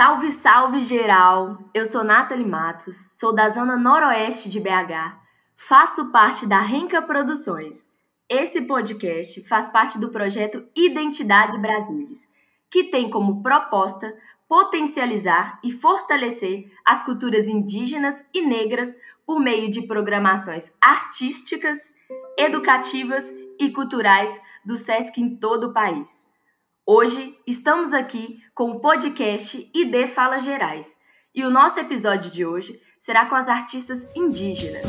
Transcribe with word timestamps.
Salve, 0.00 0.32
salve 0.32 0.80
geral! 0.80 1.58
Eu 1.74 1.84
sou 1.84 2.02
Nathalie 2.02 2.46
Matos, 2.46 3.18
sou 3.18 3.34
da 3.34 3.46
zona 3.50 3.76
noroeste 3.76 4.48
de 4.48 4.58
BH, 4.58 5.14
faço 5.54 6.10
parte 6.10 6.46
da 6.46 6.58
Renca 6.58 7.02
Produções. 7.02 7.90
Esse 8.26 8.62
podcast 8.62 9.46
faz 9.46 9.68
parte 9.68 9.98
do 9.98 10.08
projeto 10.08 10.66
Identidade 10.74 11.58
Brasilis, 11.58 12.28
que 12.70 12.84
tem 12.84 13.10
como 13.10 13.42
proposta 13.42 14.16
potencializar 14.48 15.60
e 15.62 15.70
fortalecer 15.70 16.72
as 16.82 17.02
culturas 17.02 17.46
indígenas 17.46 18.30
e 18.32 18.40
negras 18.40 18.96
por 19.26 19.38
meio 19.38 19.70
de 19.70 19.82
programações 19.82 20.78
artísticas, 20.80 21.96
educativas 22.38 23.30
e 23.58 23.68
culturais 23.68 24.40
do 24.64 24.78
SESC 24.78 25.20
em 25.20 25.36
todo 25.36 25.64
o 25.64 25.74
país. 25.74 26.29
Hoje 26.92 27.38
estamos 27.46 27.94
aqui 27.94 28.42
com 28.52 28.72
o 28.72 28.80
podcast 28.80 29.70
ID 29.72 30.08
Falas 30.08 30.42
Gerais 30.42 30.98
e 31.32 31.44
o 31.44 31.48
nosso 31.48 31.78
episódio 31.78 32.28
de 32.32 32.44
hoje 32.44 32.82
será 32.98 33.26
com 33.26 33.36
as 33.36 33.48
artistas 33.48 34.08
indígenas. 34.12 34.88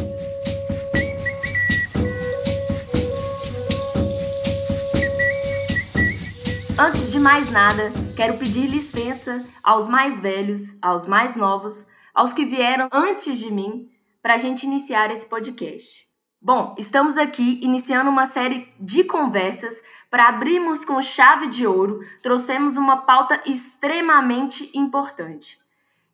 Antes 6.75 7.11
de 7.11 7.19
mais 7.19 7.51
nada, 7.51 7.91
quero 8.15 8.35
pedir 8.39 8.65
licença 8.65 9.45
aos 9.63 9.87
mais 9.87 10.19
velhos, 10.19 10.79
aos 10.81 11.05
mais 11.05 11.35
novos, 11.35 11.85
aos 12.15 12.33
que 12.33 12.45
vieram 12.45 12.89
antes 12.91 13.37
de 13.37 13.51
mim, 13.51 13.87
para 14.23 14.33
a 14.33 14.37
gente 14.37 14.63
iniciar 14.63 15.11
esse 15.11 15.29
podcast. 15.29 16.10
Bom, 16.43 16.73
estamos 16.75 17.17
aqui 17.17 17.59
iniciando 17.61 18.09
uma 18.09 18.25
série 18.25 18.67
de 18.79 19.03
conversas 19.03 19.83
para 20.09 20.27
abrirmos 20.27 20.83
com 20.83 20.99
chave 20.99 21.45
de 21.45 21.67
ouro. 21.67 21.99
Trouxemos 22.23 22.77
uma 22.77 23.05
pauta 23.05 23.39
extremamente 23.45 24.71
importante. 24.73 25.59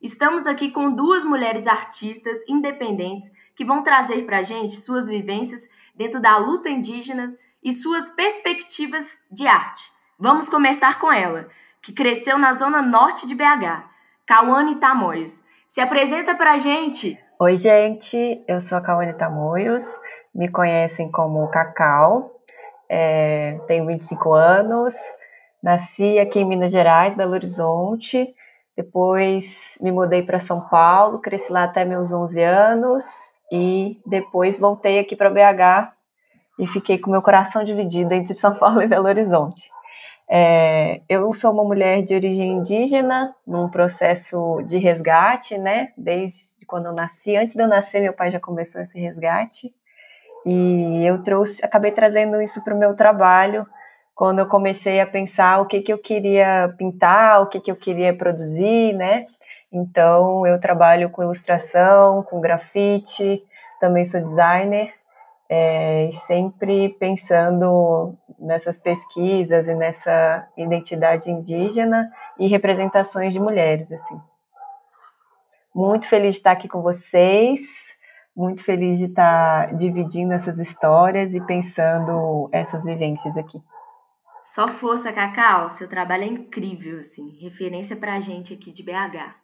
Estamos 0.02 0.46
aqui 0.46 0.70
com 0.70 0.92
duas 0.92 1.24
mulheres 1.24 1.66
artistas 1.66 2.46
independentes 2.46 3.32
que 3.56 3.64
vão 3.64 3.82
trazer 3.82 4.26
para 4.26 4.40
a 4.40 4.42
gente 4.42 4.76
suas 4.76 5.08
vivências 5.08 5.66
dentro 5.94 6.20
da 6.20 6.36
luta 6.36 6.68
indígena 6.68 7.24
e 7.64 7.72
suas 7.72 8.10
perspectivas 8.10 9.26
de 9.32 9.46
arte. 9.46 9.90
Vamos 10.18 10.50
começar 10.50 10.98
com 10.98 11.10
ela, 11.10 11.48
que 11.80 11.94
cresceu 11.94 12.36
na 12.36 12.52
zona 12.52 12.82
norte 12.82 13.26
de 13.26 13.34
BH, 13.34 13.82
Cauane 14.26 14.74
Tamoios. 14.74 15.46
Se 15.66 15.80
apresenta 15.80 16.34
para 16.34 16.52
a 16.52 16.58
gente! 16.58 17.18
Oi, 17.40 17.56
gente, 17.56 18.44
eu 18.46 18.60
sou 18.60 18.76
a 18.76 18.80
Cauane 18.82 19.16
Tamoios 19.16 19.84
me 20.38 20.48
conhecem 20.48 21.10
como 21.10 21.48
Cacau, 21.48 22.30
é, 22.88 23.58
tenho 23.66 23.84
25 23.86 24.32
anos, 24.32 24.94
nasci 25.60 26.16
aqui 26.20 26.38
em 26.38 26.44
Minas 26.44 26.70
Gerais, 26.70 27.16
Belo 27.16 27.32
Horizonte, 27.32 28.32
depois 28.76 29.76
me 29.80 29.90
mudei 29.90 30.22
para 30.22 30.38
São 30.38 30.60
Paulo, 30.60 31.18
cresci 31.18 31.52
lá 31.52 31.64
até 31.64 31.84
meus 31.84 32.12
11 32.12 32.40
anos 32.40 33.04
e 33.50 34.00
depois 34.06 34.60
voltei 34.60 35.00
aqui 35.00 35.16
para 35.16 35.28
BH 35.28 35.92
e 36.60 36.68
fiquei 36.68 36.98
com 36.98 37.10
meu 37.10 37.20
coração 37.20 37.64
dividido 37.64 38.14
entre 38.14 38.36
São 38.36 38.54
Paulo 38.54 38.80
e 38.80 38.86
Belo 38.86 39.08
Horizonte. 39.08 39.68
É, 40.30 41.00
eu 41.08 41.34
sou 41.34 41.50
uma 41.50 41.64
mulher 41.64 42.02
de 42.02 42.14
origem 42.14 42.52
indígena, 42.52 43.34
num 43.44 43.68
processo 43.68 44.62
de 44.68 44.76
resgate, 44.76 45.58
né? 45.58 45.88
Desde 45.96 46.64
quando 46.64 46.86
eu 46.86 46.92
nasci, 46.92 47.34
antes 47.34 47.56
de 47.56 47.62
eu 47.62 47.66
nascer, 47.66 48.00
meu 48.00 48.12
pai 48.12 48.30
já 48.30 48.38
começou 48.38 48.80
esse 48.80 49.00
resgate. 49.00 49.74
E 50.46 51.04
eu 51.04 51.22
trouxe, 51.22 51.64
acabei 51.64 51.90
trazendo 51.90 52.40
isso 52.40 52.62
para 52.62 52.74
o 52.74 52.78
meu 52.78 52.94
trabalho 52.94 53.66
quando 54.14 54.40
eu 54.40 54.46
comecei 54.46 55.00
a 55.00 55.06
pensar 55.06 55.60
o 55.60 55.66
que, 55.66 55.80
que 55.80 55.92
eu 55.92 55.98
queria 55.98 56.74
pintar, 56.76 57.40
o 57.40 57.46
que, 57.46 57.60
que 57.60 57.70
eu 57.70 57.76
queria 57.76 58.12
produzir, 58.12 58.92
né? 58.94 59.26
Então, 59.72 60.44
eu 60.46 60.60
trabalho 60.60 61.08
com 61.10 61.22
ilustração, 61.22 62.24
com 62.24 62.40
grafite, 62.40 63.40
também 63.80 64.04
sou 64.04 64.20
designer, 64.20 64.92
é, 65.48 66.06
e 66.06 66.12
sempre 66.26 66.88
pensando 66.98 68.14
nessas 68.38 68.76
pesquisas 68.76 69.68
e 69.68 69.74
nessa 69.74 70.48
identidade 70.56 71.30
indígena 71.30 72.10
e 72.38 72.48
representações 72.48 73.32
de 73.32 73.38
mulheres, 73.38 73.90
assim. 73.92 74.20
Muito 75.74 76.08
feliz 76.08 76.34
de 76.34 76.40
estar 76.40 76.50
aqui 76.50 76.66
com 76.66 76.82
vocês 76.82 77.60
muito 78.38 78.62
feliz 78.62 78.98
de 78.98 79.06
estar 79.06 79.76
dividindo 79.76 80.32
essas 80.32 80.58
histórias 80.60 81.34
e 81.34 81.40
pensando 81.40 82.48
essas 82.52 82.84
vivências 82.84 83.36
aqui. 83.36 83.60
Só 84.40 84.68
força, 84.68 85.12
Cacau, 85.12 85.68
seu 85.68 85.88
trabalho 85.88 86.22
é 86.22 86.28
incrível, 86.28 87.00
assim, 87.00 87.36
referência 87.40 87.96
pra 87.96 88.20
gente 88.20 88.54
aqui 88.54 88.70
de 88.70 88.84
BH. 88.84 89.34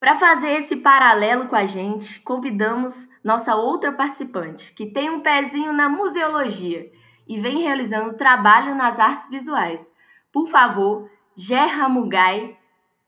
Para 0.00 0.16
fazer 0.16 0.50
esse 0.50 0.78
paralelo 0.78 1.46
com 1.46 1.54
a 1.54 1.64
gente, 1.64 2.20
convidamos 2.20 3.08
nossa 3.22 3.54
outra 3.54 3.92
participante, 3.92 4.74
que 4.74 4.86
tem 4.86 5.08
um 5.08 5.20
pezinho 5.20 5.72
na 5.72 5.88
museologia 5.88 6.90
e 7.28 7.38
vem 7.38 7.62
realizando 7.62 8.16
trabalho 8.16 8.74
nas 8.74 8.98
artes 8.98 9.30
visuais. 9.30 9.92
Por 10.32 10.48
favor, 10.48 11.08
Gerra 11.36 11.88
Mugai, 11.88 12.56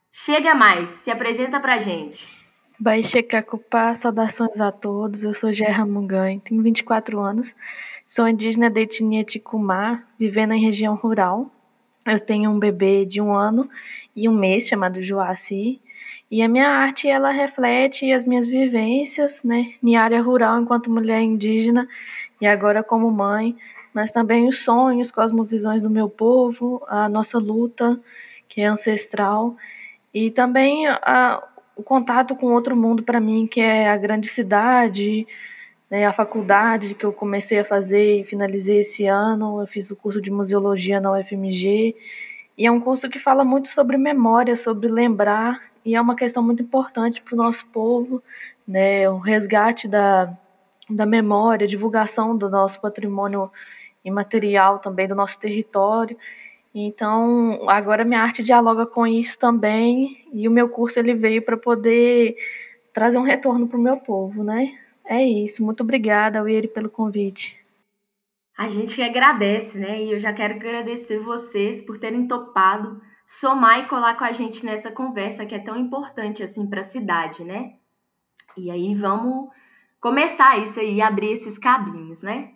chega 0.09 0.55
mais, 0.55 0.89
se 0.89 1.11
apresenta 1.11 1.59
pra 1.59 1.77
gente. 1.77 2.40
Baixe 2.81 3.21
Cacupá, 3.21 3.93
saudações 3.93 4.59
a 4.59 4.71
todos. 4.71 5.23
Eu 5.23 5.35
sou 5.35 5.53
Gerra 5.53 5.85
Mungan, 5.85 6.39
tenho 6.39 6.63
24 6.63 7.19
anos, 7.19 7.55
sou 8.07 8.27
indígena 8.27 8.71
da 8.71 8.81
etnia 8.81 9.23
Ticumá, 9.23 10.01
vivendo 10.17 10.53
em 10.53 10.65
região 10.65 10.95
rural. 10.95 11.51
Eu 12.03 12.19
tenho 12.19 12.49
um 12.49 12.57
bebê 12.57 13.05
de 13.05 13.21
um 13.21 13.35
ano 13.35 13.69
e 14.15 14.27
um 14.27 14.35
mês 14.35 14.67
chamado 14.67 14.99
Joaci, 14.99 15.79
e 16.31 16.41
a 16.41 16.49
minha 16.49 16.67
arte 16.67 17.07
ela 17.07 17.29
reflete 17.29 18.11
as 18.11 18.25
minhas 18.25 18.47
vivências, 18.47 19.43
né, 19.43 19.73
em 19.83 19.95
área 19.95 20.19
rural 20.19 20.59
enquanto 20.59 20.89
mulher 20.89 21.21
indígena 21.21 21.87
e 22.41 22.47
agora 22.47 22.81
como 22.81 23.11
mãe, 23.11 23.55
mas 23.93 24.11
também 24.11 24.47
os 24.47 24.63
sonhos, 24.63 25.11
cosmovisões 25.11 25.83
do 25.83 25.89
meu 25.91 26.09
povo, 26.09 26.83
a 26.87 27.07
nossa 27.07 27.37
luta 27.37 27.99
que 28.49 28.59
é 28.59 28.65
ancestral 28.65 29.55
e 30.11 30.31
também 30.31 30.87
a, 30.87 31.43
o 31.81 31.83
contato 31.83 32.35
com 32.35 32.53
outro 32.53 32.75
mundo 32.75 33.01
para 33.01 33.19
mim, 33.19 33.47
que 33.47 33.59
é 33.59 33.89
a 33.89 33.97
grande 33.97 34.29
cidade, 34.29 35.27
né, 35.89 36.05
a 36.05 36.13
faculdade 36.13 36.93
que 36.93 37.03
eu 37.03 37.11
comecei 37.11 37.57
a 37.59 37.65
fazer 37.65 38.21
e 38.21 38.23
finalizei 38.23 38.81
esse 38.81 39.07
ano. 39.07 39.59
Eu 39.59 39.67
fiz 39.67 39.89
o 39.89 39.95
curso 39.95 40.21
de 40.21 40.29
museologia 40.29 41.01
na 41.01 41.11
UFMG. 41.11 41.95
E 42.55 42.67
é 42.67 42.71
um 42.71 42.79
curso 42.79 43.09
que 43.09 43.17
fala 43.17 43.43
muito 43.43 43.69
sobre 43.69 43.97
memória, 43.97 44.55
sobre 44.55 44.87
lembrar, 44.87 45.59
e 45.83 45.95
é 45.95 46.01
uma 46.01 46.15
questão 46.15 46.43
muito 46.43 46.61
importante 46.61 47.19
para 47.19 47.33
o 47.33 47.37
nosso 47.37 47.65
povo, 47.67 48.21
né, 48.67 49.09
o 49.09 49.17
resgate 49.17 49.87
da, 49.87 50.31
da 50.87 51.07
memória, 51.07 51.67
divulgação 51.67 52.37
do 52.37 52.47
nosso 52.47 52.79
patrimônio 52.79 53.51
imaterial 54.05 54.77
também, 54.77 55.07
do 55.07 55.15
nosso 55.15 55.39
território. 55.39 56.15
Então, 56.73 57.65
agora 57.67 58.05
minha 58.05 58.21
arte 58.21 58.41
dialoga 58.41 58.85
com 58.85 59.05
isso 59.05 59.37
também, 59.37 60.25
e 60.33 60.47
o 60.47 60.51
meu 60.51 60.69
curso 60.69 60.99
ele 60.99 61.13
veio 61.13 61.41
para 61.41 61.57
poder 61.57 62.37
trazer 62.93 63.17
um 63.17 63.23
retorno 63.23 63.67
para 63.67 63.77
o 63.77 63.81
meu 63.81 63.97
povo, 63.97 64.43
né? 64.43 64.77
É 65.05 65.21
isso. 65.23 65.63
Muito 65.63 65.81
obrigada, 65.83 66.41
Weiri, 66.41 66.67
pelo 66.67 66.89
convite. 66.89 67.59
A 68.57 68.67
gente 68.67 68.95
que 68.95 69.03
agradece, 69.03 69.79
né? 69.79 70.01
E 70.03 70.11
eu 70.11 70.19
já 70.19 70.31
quero 70.31 70.53
agradecer 70.53 71.17
vocês 71.17 71.81
por 71.81 71.97
terem 71.97 72.27
topado 72.27 73.01
somar 73.25 73.79
e 73.79 73.87
colar 73.87 74.15
com 74.17 74.25
a 74.25 74.31
gente 74.31 74.65
nessa 74.65 74.91
conversa 74.91 75.45
que 75.45 75.55
é 75.55 75.59
tão 75.59 75.77
importante 75.77 76.43
assim 76.43 76.69
para 76.69 76.81
a 76.81 76.83
cidade, 76.83 77.43
né? 77.43 77.73
E 78.57 78.69
aí 78.69 78.93
vamos 78.93 79.49
começar 79.99 80.57
isso 80.59 80.79
aí, 80.79 81.01
abrir 81.01 81.31
esses 81.31 81.57
caminhos, 81.57 82.21
né? 82.21 82.51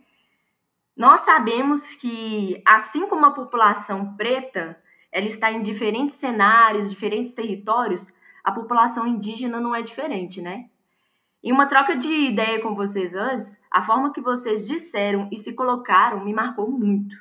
Nós 0.95 1.21
sabemos 1.21 1.93
que, 1.93 2.61
assim 2.65 3.07
como 3.07 3.25
a 3.25 3.31
população 3.31 4.15
preta 4.15 4.81
ela 5.11 5.25
está 5.25 5.51
em 5.51 5.61
diferentes 5.61 6.15
cenários, 6.15 6.89
diferentes 6.89 7.33
territórios, 7.33 8.13
a 8.43 8.51
população 8.51 9.07
indígena 9.07 9.61
não 9.61 9.73
é 9.73 9.81
diferente, 9.81 10.41
né? 10.41 10.69
Em 11.41 11.51
uma 11.51 11.67
troca 11.67 11.95
de 11.95 12.09
ideia 12.09 12.61
com 12.61 12.75
vocês 12.75 13.15
antes, 13.15 13.63
a 13.71 13.81
forma 13.81 14.11
que 14.11 14.19
vocês 14.19 14.67
disseram 14.67 15.29
e 15.31 15.37
se 15.37 15.53
colocaram 15.53 16.25
me 16.25 16.33
marcou 16.33 16.69
muito. 16.69 17.15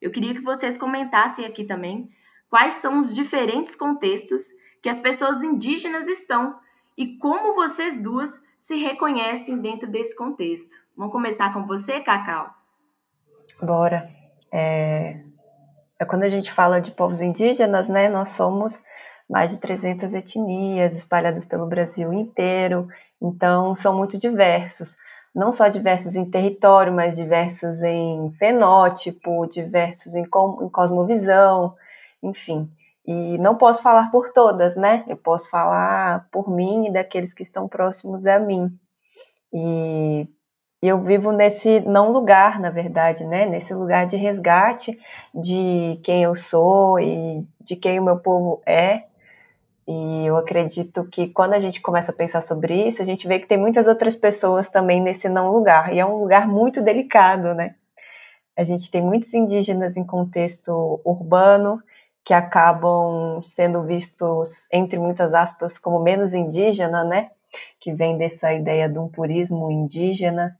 Eu 0.00 0.10
queria 0.10 0.34
que 0.34 0.40
vocês 0.40 0.78
comentassem 0.78 1.44
aqui 1.44 1.64
também 1.64 2.10
quais 2.48 2.74
são 2.74 2.98
os 2.98 3.14
diferentes 3.14 3.76
contextos 3.76 4.48
que 4.82 4.88
as 4.88 4.98
pessoas 4.98 5.42
indígenas 5.42 6.08
estão 6.08 6.58
e 6.96 7.16
como 7.18 7.52
vocês 7.52 8.02
duas 8.02 8.44
se 8.58 8.76
reconhecem 8.76 9.60
dentro 9.60 9.88
desse 9.88 10.16
contexto. 10.16 10.76
Vamos 10.96 11.12
começar 11.12 11.52
com 11.52 11.66
você, 11.66 12.00
Cacau? 12.00 12.59
Bora. 13.62 14.08
É, 14.52 15.20
é 15.98 16.04
quando 16.04 16.22
a 16.22 16.28
gente 16.28 16.52
fala 16.52 16.80
de 16.80 16.90
povos 16.90 17.20
indígenas, 17.20 17.88
né? 17.88 18.08
Nós 18.08 18.30
somos 18.30 18.78
mais 19.28 19.50
de 19.50 19.58
300 19.58 20.12
etnias 20.12 20.94
espalhadas 20.96 21.44
pelo 21.44 21.66
Brasil 21.66 22.12
inteiro, 22.12 22.88
então 23.22 23.76
são 23.76 23.96
muito 23.96 24.18
diversos. 24.18 24.94
Não 25.32 25.52
só 25.52 25.68
diversos 25.68 26.16
em 26.16 26.28
território, 26.28 26.92
mas 26.92 27.14
diversos 27.14 27.80
em 27.82 28.32
fenótipo, 28.32 29.46
diversos 29.46 30.14
em, 30.14 30.24
em 30.24 30.68
cosmovisão, 30.68 31.76
enfim. 32.20 32.68
E 33.06 33.38
não 33.38 33.56
posso 33.56 33.80
falar 33.82 34.10
por 34.10 34.32
todas, 34.32 34.74
né? 34.74 35.04
Eu 35.06 35.16
posso 35.16 35.48
falar 35.48 36.28
por 36.32 36.50
mim 36.50 36.88
e 36.88 36.92
daqueles 36.92 37.32
que 37.32 37.42
estão 37.42 37.68
próximos 37.68 38.26
a 38.26 38.38
mim. 38.40 38.76
E 39.52 40.28
eu 40.88 40.98
vivo 41.02 41.30
nesse 41.30 41.80
não 41.80 42.10
lugar, 42.10 42.58
na 42.58 42.70
verdade, 42.70 43.24
né? 43.24 43.44
Nesse 43.44 43.74
lugar 43.74 44.06
de 44.06 44.16
resgate 44.16 44.98
de 45.34 46.00
quem 46.02 46.22
eu 46.22 46.34
sou 46.36 46.98
e 46.98 47.46
de 47.60 47.76
quem 47.76 48.00
o 48.00 48.04
meu 48.04 48.18
povo 48.18 48.62
é. 48.64 49.04
E 49.86 50.24
eu 50.26 50.36
acredito 50.36 51.04
que 51.04 51.28
quando 51.28 51.52
a 51.52 51.60
gente 51.60 51.80
começa 51.80 52.12
a 52.12 52.14
pensar 52.14 52.42
sobre 52.42 52.86
isso, 52.86 53.02
a 53.02 53.04
gente 53.04 53.26
vê 53.28 53.38
que 53.38 53.46
tem 53.46 53.58
muitas 53.58 53.86
outras 53.86 54.14
pessoas 54.14 54.68
também 54.70 55.02
nesse 55.02 55.28
não 55.28 55.52
lugar. 55.52 55.92
E 55.92 55.98
é 55.98 56.06
um 56.06 56.16
lugar 56.16 56.48
muito 56.48 56.80
delicado, 56.80 57.54
né? 57.54 57.74
A 58.56 58.64
gente 58.64 58.90
tem 58.90 59.02
muitos 59.02 59.32
indígenas 59.34 59.96
em 59.96 60.04
contexto 60.04 61.00
urbano 61.04 61.82
que 62.24 62.32
acabam 62.32 63.42
sendo 63.42 63.82
vistos, 63.82 64.50
entre 64.72 64.98
muitas 64.98 65.34
aspas, 65.34 65.78
como 65.78 66.00
menos 66.00 66.32
indígena, 66.32 67.04
né? 67.04 67.30
Que 67.80 67.92
vem 67.92 68.16
dessa 68.16 68.52
ideia 68.52 68.88
de 68.88 68.98
um 68.98 69.08
purismo 69.08 69.70
indígena 69.70 70.56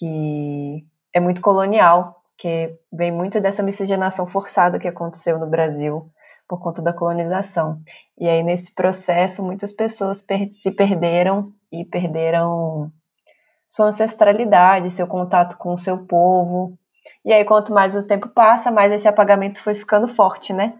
que 0.00 0.86
é 1.12 1.20
muito 1.20 1.42
colonial, 1.42 2.22
que 2.38 2.74
vem 2.90 3.12
muito 3.12 3.38
dessa 3.38 3.62
miscigenação 3.62 4.26
forçada 4.26 4.78
que 4.78 4.88
aconteceu 4.88 5.38
no 5.38 5.46
Brasil 5.46 6.10
por 6.48 6.58
conta 6.58 6.80
da 6.80 6.90
colonização. 6.90 7.78
E 8.18 8.26
aí, 8.26 8.42
nesse 8.42 8.74
processo, 8.74 9.42
muitas 9.42 9.70
pessoas 9.70 10.22
per 10.22 10.50
se 10.54 10.70
perderam 10.70 11.52
e 11.70 11.84
perderam 11.84 12.90
sua 13.68 13.88
ancestralidade, 13.88 14.90
seu 14.90 15.06
contato 15.06 15.58
com 15.58 15.74
o 15.74 15.78
seu 15.78 15.98
povo. 15.98 16.78
E 17.22 17.30
aí, 17.30 17.44
quanto 17.44 17.72
mais 17.74 17.94
o 17.94 18.02
tempo 18.02 18.28
passa, 18.30 18.70
mais 18.70 18.90
esse 18.90 19.06
apagamento 19.06 19.62
foi 19.62 19.74
ficando 19.74 20.08
forte, 20.08 20.54
né? 20.54 20.78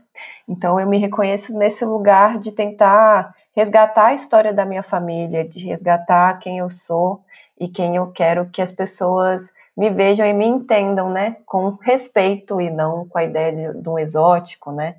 Então, 0.49 0.81
eu 0.81 0.89
me 0.89 0.97
reconheço 0.97 1.57
nesse 1.57 1.85
lugar 1.85 2.39
de 2.39 2.53
tentar 2.53 3.35
resgatar 3.55 4.07
a 4.07 4.15
história 4.15 4.53
da 4.53 4.65
minha 4.65 4.83
família, 4.83 5.47
de 5.47 5.67
resgatar 5.67 6.39
quem 6.39 6.59
eu 6.59 6.71
sou 6.71 7.23
e 7.61 7.69
quem 7.69 7.97
eu 7.97 8.11
quero 8.11 8.49
que 8.49 8.63
as 8.63 8.73
pessoas 8.73 9.53
me 9.77 9.91
vejam 9.91 10.27
e 10.27 10.33
me 10.33 10.47
entendam, 10.47 11.11
né? 11.11 11.37
Com 11.45 11.77
respeito 11.83 12.61
e 12.61 12.71
não 12.71 13.07
com 13.07 13.19
a 13.19 13.25
ideia 13.25 13.53
de, 13.53 13.83
de 13.83 13.89
um 13.89 13.99
exótico, 13.99 14.73
né? 14.73 14.97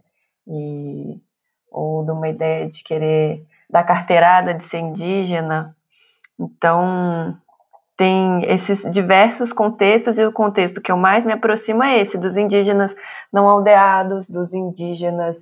E, 0.47 1.19
ou 1.71 2.05
de 2.05 2.11
uma 2.11 2.29
ideia 2.29 2.69
de 2.69 2.83
querer 2.83 3.43
dar 3.69 3.83
carteirada 3.83 4.53
de 4.53 4.63
ser 4.65 4.77
indígena. 4.77 5.75
Então, 6.39 7.35
tem 7.97 8.43
esses 8.45 8.81
diversos 8.91 9.51
contextos 9.51 10.17
e 10.17 10.25
o 10.25 10.31
contexto 10.31 10.81
que 10.81 10.91
eu 10.91 10.97
mais 10.97 11.25
me 11.25 11.33
aproximo 11.33 11.83
é 11.83 11.99
esse, 11.99 12.17
dos 12.17 12.37
indígenas 12.37 12.95
não 13.31 13.47
aldeados, 13.47 14.27
dos 14.27 14.53
indígenas 14.53 15.37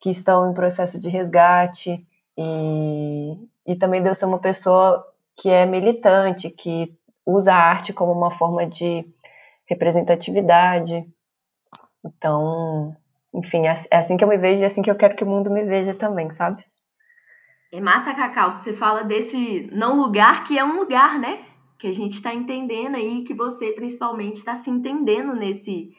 que 0.00 0.10
estão 0.10 0.50
em 0.50 0.54
processo 0.54 1.00
de 1.00 1.08
resgate 1.08 2.04
e, 2.36 3.36
e 3.66 3.76
também 3.76 4.02
de 4.02 4.08
eu 4.08 4.14
ser 4.14 4.24
uma 4.24 4.38
pessoa 4.38 5.06
que 5.36 5.48
é 5.48 5.66
militante, 5.66 6.50
que 6.50 6.92
usa 7.26 7.52
a 7.52 7.56
arte 7.56 7.92
como 7.92 8.12
uma 8.12 8.30
forma 8.30 8.66
de 8.66 9.04
representatividade. 9.66 11.04
Então, 12.04 12.96
enfim, 13.34 13.66
é, 13.66 13.74
é 13.90 13.96
assim 13.98 14.16
que 14.16 14.24
eu 14.24 14.28
me 14.28 14.38
vejo 14.38 14.60
e 14.60 14.64
é 14.64 14.66
assim 14.66 14.82
que 14.82 14.90
eu 14.90 14.96
quero 14.96 15.16
que 15.16 15.24
o 15.24 15.26
mundo 15.26 15.50
me 15.50 15.64
veja 15.64 15.94
também, 15.94 16.30
sabe? 16.32 16.64
É 17.72 17.80
massa, 17.80 18.14
Cacau, 18.14 18.54
que 18.54 18.60
você 18.60 18.72
fala 18.72 19.04
desse 19.04 19.70
não 19.72 19.96
lugar 19.96 20.44
que 20.44 20.58
é 20.58 20.64
um 20.64 20.76
lugar, 20.76 21.18
né? 21.18 21.38
que 21.80 21.86
a 21.86 21.92
gente 21.92 22.12
está 22.12 22.34
entendendo 22.34 22.96
aí, 22.96 23.24
que 23.24 23.32
você 23.32 23.72
principalmente 23.72 24.36
está 24.36 24.54
se 24.54 24.68
entendendo 24.68 25.34
nesse, 25.34 25.96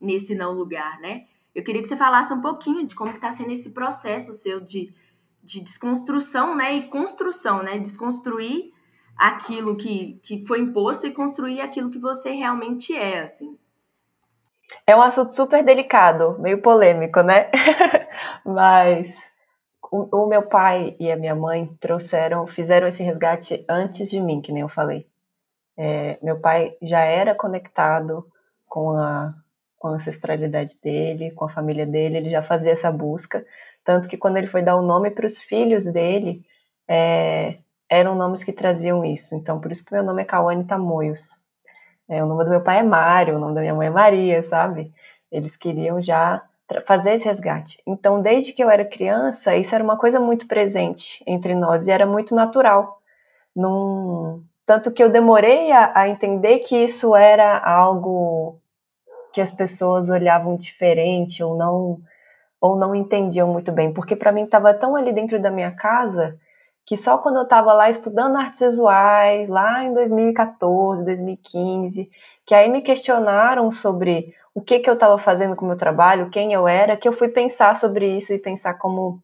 nesse 0.00 0.36
não 0.36 0.52
lugar, 0.52 1.00
né? 1.00 1.24
Eu 1.52 1.64
queria 1.64 1.82
que 1.82 1.88
você 1.88 1.96
falasse 1.96 2.32
um 2.32 2.40
pouquinho 2.40 2.86
de 2.86 2.94
como 2.94 3.10
está 3.10 3.32
sendo 3.32 3.50
esse 3.50 3.74
processo 3.74 4.32
seu 4.32 4.60
de, 4.60 4.94
de 5.46 5.60
desconstrução, 5.60 6.56
né? 6.56 6.74
E 6.74 6.88
construção, 6.88 7.62
né? 7.62 7.78
Desconstruir 7.78 8.72
aquilo 9.16 9.76
que, 9.76 10.20
que 10.22 10.44
foi 10.44 10.60
imposto 10.60 11.06
e 11.06 11.12
construir 11.12 11.60
aquilo 11.60 11.90
que 11.90 11.98
você 11.98 12.32
realmente 12.32 12.94
é, 12.94 13.20
assim. 13.20 13.56
É 14.84 14.94
um 14.96 15.02
assunto 15.02 15.34
super 15.34 15.64
delicado, 15.64 16.36
meio 16.40 16.60
polêmico, 16.60 17.20
né? 17.22 17.48
Mas 18.44 19.08
o, 19.90 20.24
o, 20.24 20.26
meu 20.26 20.42
pai 20.42 20.96
e 20.98 21.10
a 21.10 21.16
minha 21.16 21.34
mãe 21.34 21.70
trouxeram, 21.80 22.46
fizeram 22.46 22.88
esse 22.88 23.02
resgate 23.02 23.64
antes 23.68 24.10
de 24.10 24.20
mim, 24.20 24.40
que 24.40 24.52
nem 24.52 24.62
eu 24.62 24.68
falei. 24.68 25.06
É, 25.78 26.18
meu 26.22 26.40
pai 26.40 26.76
já 26.82 27.00
era 27.00 27.34
conectado 27.34 28.26
com 28.66 28.90
a, 28.90 29.32
com 29.78 29.88
a 29.88 29.92
ancestralidade 29.92 30.76
dele, 30.82 31.30
com 31.30 31.44
a 31.44 31.48
família 31.48 31.86
dele, 31.86 32.16
ele 32.16 32.30
já 32.30 32.42
fazia 32.42 32.72
essa 32.72 32.90
busca. 32.90 33.46
Tanto 33.86 34.08
que 34.08 34.16
quando 34.16 34.36
ele 34.36 34.48
foi 34.48 34.62
dar 34.62 34.74
o 34.74 34.82
nome 34.82 35.12
para 35.12 35.26
os 35.26 35.40
filhos 35.40 35.84
dele, 35.84 36.44
é, 36.88 37.58
eram 37.88 38.16
nomes 38.16 38.42
que 38.42 38.52
traziam 38.52 39.04
isso. 39.04 39.32
Então, 39.36 39.60
por 39.60 39.70
isso 39.70 39.84
que 39.84 39.94
meu 39.94 40.02
nome 40.02 40.22
é 40.22 40.24
Cauane 40.24 40.64
Tamoios. 40.64 41.22
É, 42.08 42.22
o 42.22 42.26
nome 42.26 42.44
do 42.44 42.50
meu 42.50 42.60
pai 42.60 42.80
é 42.80 42.82
Mário, 42.82 43.36
o 43.36 43.38
nome 43.38 43.54
da 43.54 43.60
minha 43.60 43.74
mãe 43.74 43.86
é 43.86 43.90
Maria, 43.90 44.42
sabe? 44.42 44.92
Eles 45.30 45.56
queriam 45.56 46.02
já 46.02 46.42
fazer 46.84 47.14
esse 47.14 47.26
resgate. 47.26 47.80
Então, 47.86 48.20
desde 48.20 48.52
que 48.52 48.62
eu 48.62 48.68
era 48.68 48.84
criança, 48.84 49.56
isso 49.56 49.72
era 49.72 49.84
uma 49.84 49.96
coisa 49.96 50.18
muito 50.18 50.48
presente 50.48 51.22
entre 51.24 51.54
nós 51.54 51.86
e 51.86 51.90
era 51.92 52.04
muito 52.04 52.34
natural. 52.34 53.00
Num, 53.54 54.42
tanto 54.66 54.90
que 54.90 55.00
eu 55.02 55.08
demorei 55.08 55.70
a, 55.70 55.92
a 55.94 56.08
entender 56.08 56.58
que 56.60 56.76
isso 56.76 57.14
era 57.14 57.56
algo 57.58 58.58
que 59.32 59.40
as 59.40 59.52
pessoas 59.52 60.08
olhavam 60.10 60.56
diferente 60.56 61.40
ou 61.40 61.56
não 61.56 62.00
ou 62.66 62.76
não 62.76 62.94
entendiam 62.94 63.48
muito 63.48 63.72
bem, 63.72 63.92
porque 63.92 64.16
para 64.16 64.32
mim 64.32 64.44
estava 64.44 64.74
tão 64.74 64.96
ali 64.96 65.12
dentro 65.12 65.40
da 65.40 65.50
minha 65.50 65.70
casa 65.70 66.38
que 66.86 66.96
só 66.96 67.18
quando 67.18 67.36
eu 67.36 67.42
estava 67.42 67.72
lá 67.72 67.90
estudando 67.90 68.36
artes 68.36 68.60
visuais, 68.60 69.48
lá 69.48 69.82
em 69.82 69.92
2014, 69.92 71.04
2015, 71.04 72.08
que 72.46 72.54
aí 72.54 72.70
me 72.70 72.80
questionaram 72.80 73.72
sobre 73.72 74.32
o 74.54 74.60
que, 74.60 74.78
que 74.78 74.88
eu 74.88 74.94
estava 74.94 75.18
fazendo 75.18 75.56
com 75.56 75.64
o 75.64 75.68
meu 75.68 75.76
trabalho, 75.76 76.30
quem 76.30 76.52
eu 76.52 76.68
era, 76.68 76.96
que 76.96 77.08
eu 77.08 77.12
fui 77.12 77.28
pensar 77.28 77.74
sobre 77.76 78.16
isso 78.16 78.32
e 78.32 78.38
pensar 78.38 78.74
como 78.74 79.20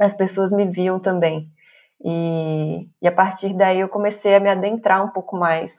as 0.00 0.14
pessoas 0.14 0.50
me 0.50 0.64
viam 0.64 0.98
também. 0.98 1.48
E, 2.02 2.88
e 3.00 3.06
a 3.06 3.12
partir 3.12 3.54
daí 3.54 3.80
eu 3.80 3.88
comecei 3.88 4.34
a 4.34 4.40
me 4.40 4.48
adentrar 4.48 5.04
um 5.04 5.10
pouco 5.10 5.36
mais 5.36 5.72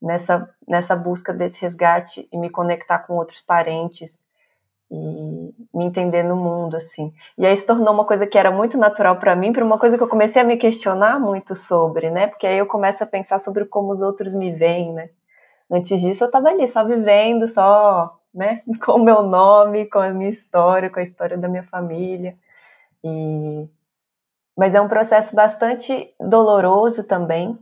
nessa, 0.00 0.48
nessa 0.66 0.94
busca 0.94 1.32
desse 1.32 1.60
resgate 1.60 2.28
e 2.30 2.38
me 2.38 2.50
conectar 2.50 3.00
com 3.00 3.14
outros 3.14 3.40
parentes 3.40 4.18
e 4.90 5.54
me 5.74 5.84
entender 5.84 6.22
no 6.22 6.36
mundo 6.36 6.76
assim. 6.76 7.12
E 7.36 7.44
aí 7.44 7.56
se 7.56 7.66
tornou 7.66 7.92
uma 7.92 8.04
coisa 8.04 8.26
que 8.26 8.38
era 8.38 8.50
muito 8.50 8.78
natural 8.78 9.16
para 9.16 9.36
mim, 9.36 9.52
para 9.52 9.64
uma 9.64 9.78
coisa 9.78 9.96
que 9.96 10.02
eu 10.02 10.08
comecei 10.08 10.40
a 10.40 10.44
me 10.44 10.56
questionar 10.56 11.20
muito 11.20 11.54
sobre, 11.54 12.10
né? 12.10 12.26
Porque 12.28 12.46
aí 12.46 12.58
eu 12.58 12.66
começo 12.66 13.02
a 13.02 13.06
pensar 13.06 13.38
sobre 13.38 13.64
como 13.66 13.92
os 13.92 14.00
outros 14.00 14.34
me 14.34 14.52
veem, 14.52 14.92
né? 14.92 15.10
Antes 15.70 16.00
disso 16.00 16.24
eu 16.24 16.28
estava 16.28 16.48
ali 16.48 16.66
só 16.66 16.84
vivendo, 16.84 17.46
só, 17.48 18.18
né, 18.34 18.62
com 18.84 18.92
o 18.92 19.04
meu 19.04 19.22
nome, 19.22 19.86
com 19.86 19.98
a 19.98 20.10
minha 20.10 20.30
história, 20.30 20.90
com 20.90 21.00
a 21.00 21.02
história 21.02 21.36
da 21.36 21.48
minha 21.48 21.64
família. 21.64 22.36
E 23.04 23.68
mas 24.56 24.74
é 24.74 24.80
um 24.80 24.88
processo 24.88 25.36
bastante 25.36 26.12
doloroso 26.18 27.04
também, 27.04 27.56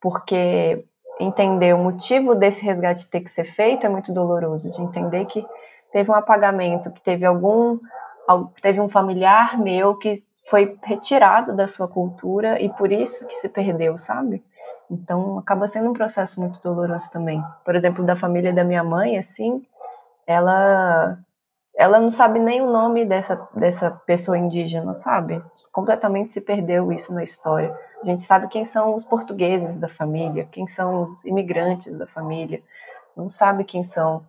porque 0.00 0.84
entender 1.20 1.72
o 1.72 1.78
motivo 1.78 2.34
desse 2.34 2.64
resgate 2.64 3.06
ter 3.06 3.20
que 3.20 3.30
ser 3.30 3.44
feito 3.44 3.86
é 3.86 3.88
muito 3.88 4.12
doloroso, 4.12 4.68
de 4.72 4.82
entender 4.82 5.24
que 5.26 5.46
teve 5.92 6.10
um 6.10 6.14
apagamento, 6.14 6.90
que 6.90 7.00
teve 7.00 7.24
algum 7.24 7.78
teve 8.62 8.80
um 8.80 8.88
familiar 8.88 9.58
meu 9.58 9.96
que 9.96 10.24
foi 10.48 10.78
retirado 10.82 11.54
da 11.54 11.68
sua 11.68 11.88
cultura 11.88 12.60
e 12.60 12.68
por 12.68 12.90
isso 12.90 13.26
que 13.26 13.34
se 13.34 13.48
perdeu, 13.48 13.98
sabe? 13.98 14.42
Então 14.90 15.38
acaba 15.38 15.66
sendo 15.66 15.90
um 15.90 15.94
processo 15.94 16.40
muito 16.40 16.60
doloroso 16.60 17.10
também. 17.10 17.42
Por 17.64 17.74
exemplo, 17.74 18.04
da 18.04 18.16
família 18.16 18.52
da 18.52 18.64
minha 18.64 18.84
mãe, 18.84 19.18
assim, 19.18 19.64
ela 20.26 21.18
ela 21.74 21.98
não 21.98 22.12
sabe 22.12 22.38
nem 22.38 22.60
o 22.60 22.70
nome 22.70 23.04
dessa, 23.04 23.48
dessa 23.54 23.90
pessoa 23.90 24.36
indígena, 24.36 24.94
sabe? 24.94 25.42
Completamente 25.72 26.30
se 26.30 26.40
perdeu 26.40 26.92
isso 26.92 27.14
na 27.14 27.24
história. 27.24 27.74
A 28.02 28.04
gente 28.04 28.24
sabe 28.24 28.48
quem 28.48 28.66
são 28.66 28.94
os 28.94 29.04
portugueses 29.04 29.78
da 29.78 29.88
família, 29.88 30.46
quem 30.52 30.68
são 30.68 31.02
os 31.02 31.24
imigrantes 31.24 31.96
da 31.96 32.06
família, 32.06 32.62
não 33.16 33.30
sabe 33.30 33.64
quem 33.64 33.82
são 33.84 34.22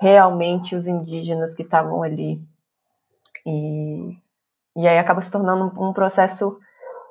realmente 0.00 0.74
os 0.74 0.86
indígenas 0.86 1.54
que 1.54 1.62
estavam 1.62 2.02
ali. 2.02 2.40
E, 3.44 4.16
e 4.76 4.86
aí 4.86 4.98
acaba 4.98 5.20
se 5.20 5.30
tornando 5.30 5.72
um, 5.80 5.92
processo 5.92 6.58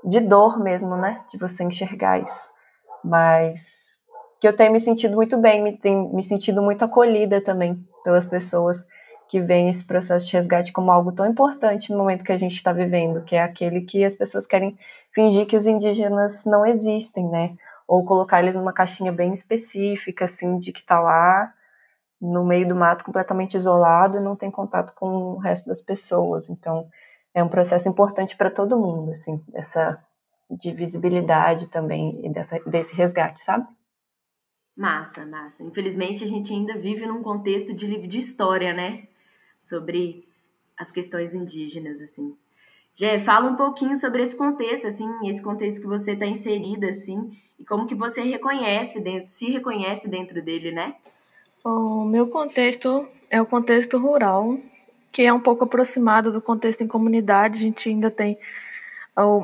de 0.03 0.20
dor 0.20 0.60
mesmo, 0.60 0.96
né? 0.96 1.22
De 1.32 1.38
você 1.38 1.63
enxergar 1.63 2.20
isso. 2.20 2.51
Mas 3.03 3.88
que 4.39 4.48
eu 4.48 4.56
tenho 4.56 4.72
me 4.72 4.79
sentido 4.79 5.15
muito 5.15 5.38
bem, 5.38 5.62
me, 5.62 5.77
tenho 5.77 6.13
me 6.13 6.24
sentido 6.24 6.62
muito 6.62 6.84
acolhida 6.86 7.41
também 7.41 7.84
pelas 8.03 8.25
pessoas 8.25 8.86
que 9.27 9.41
vem 9.41 9.70
esse 9.70 9.84
processo 9.84 10.25
de 10.25 10.34
resgate 10.34 10.72
como 10.72 10.91
algo 10.91 11.12
tão 11.12 11.25
importante 11.25 11.91
no 11.91 11.98
momento 11.98 12.24
que 12.24 12.32
a 12.32 12.38
gente 12.38 12.56
está 12.56 12.72
vivendo, 12.72 13.24
que 13.24 13.36
é 13.36 13.44
aquele 13.44 13.82
que 13.82 14.06
as 14.06 14.15
pessoas 14.15 14.46
querem 14.46 14.77
fingir 15.12 15.46
que 15.46 15.58
os 15.58 15.67
indígenas 15.67 16.46
não 16.46 16.65
existem, 16.65 17.27
né? 17.27 17.56
Ou 17.86 18.06
colocar 18.06 18.41
eles 18.41 18.56
numa 18.56 18.72
caixinha 18.72 19.12
bem 19.12 19.34
específica, 19.34 20.25
assim, 20.25 20.60
de 20.60 20.72
que 20.72 20.79
está 20.79 21.00
lá 21.00 21.51
no 22.19 22.43
meio 22.45 22.67
do 22.67 22.75
mato 22.75 23.03
completamente 23.03 23.55
isolado 23.55 24.17
e 24.17 24.21
não 24.21 24.36
tem 24.36 24.50
contato 24.50 24.93
com 24.93 25.07
o 25.07 25.38
resto 25.38 25.67
das 25.67 25.81
pessoas. 25.81 26.50
Então, 26.50 26.89
é 27.33 27.43
um 27.43 27.50
processo 27.50 27.88
importante 27.88 28.36
para 28.36 28.50
todo 28.50 28.79
mundo, 28.79 29.12
assim, 29.12 29.43
essa 29.53 30.03
de 30.50 30.71
visibilidade 30.71 31.67
também 31.67 32.25
e 32.25 32.29
dessa, 32.29 32.59
desse 32.59 32.95
resgate, 32.95 33.43
sabe? 33.43 33.67
Massa, 34.75 35.25
massa. 35.25 35.63
Infelizmente 35.63 36.24
a 36.24 36.27
gente 36.27 36.53
ainda 36.53 36.77
vive 36.77 37.05
num 37.05 37.21
contexto 37.21 37.75
de 37.75 37.86
livro 37.86 38.07
de 38.07 38.19
história, 38.19 38.74
né? 38.74 39.07
Sobre 39.59 40.27
as 40.77 40.91
questões 40.91 41.33
indígenas, 41.33 42.01
assim. 42.01 42.38
Jé, 42.93 43.19
fala 43.19 43.50
um 43.50 43.55
pouquinho 43.55 43.95
sobre 43.95 44.24
esse 44.24 44.38
contexto, 44.38 44.88
assim, 44.88 45.07
esse 45.27 45.43
contexto 45.43 45.81
que 45.81 45.88
você 45.88 46.13
está 46.13 46.25
inserida, 46.25 46.89
assim, 46.89 47.31
e 47.59 47.65
como 47.65 47.86
que 47.86 47.95
você 47.95 48.21
reconhece 48.21 49.03
dentro, 49.03 49.27
se 49.27 49.51
reconhece 49.51 50.09
dentro 50.09 50.41
dele, 50.41 50.71
né? 50.71 50.95
O 51.69 52.05
meu 52.05 52.27
contexto 52.29 53.05
é 53.29 53.41
o 53.41 53.45
contexto 53.45 53.97
rural, 53.97 54.57
que 55.12 55.24
é 55.24 55.33
um 55.33 55.39
pouco 55.41 55.65
aproximado 55.65 56.31
do 56.31 56.41
contexto 56.41 56.81
em 56.81 56.88
comunidade. 56.88 57.59
A 57.59 57.62
gente 57.62 57.89
ainda 57.89 58.09
tem 58.09 58.38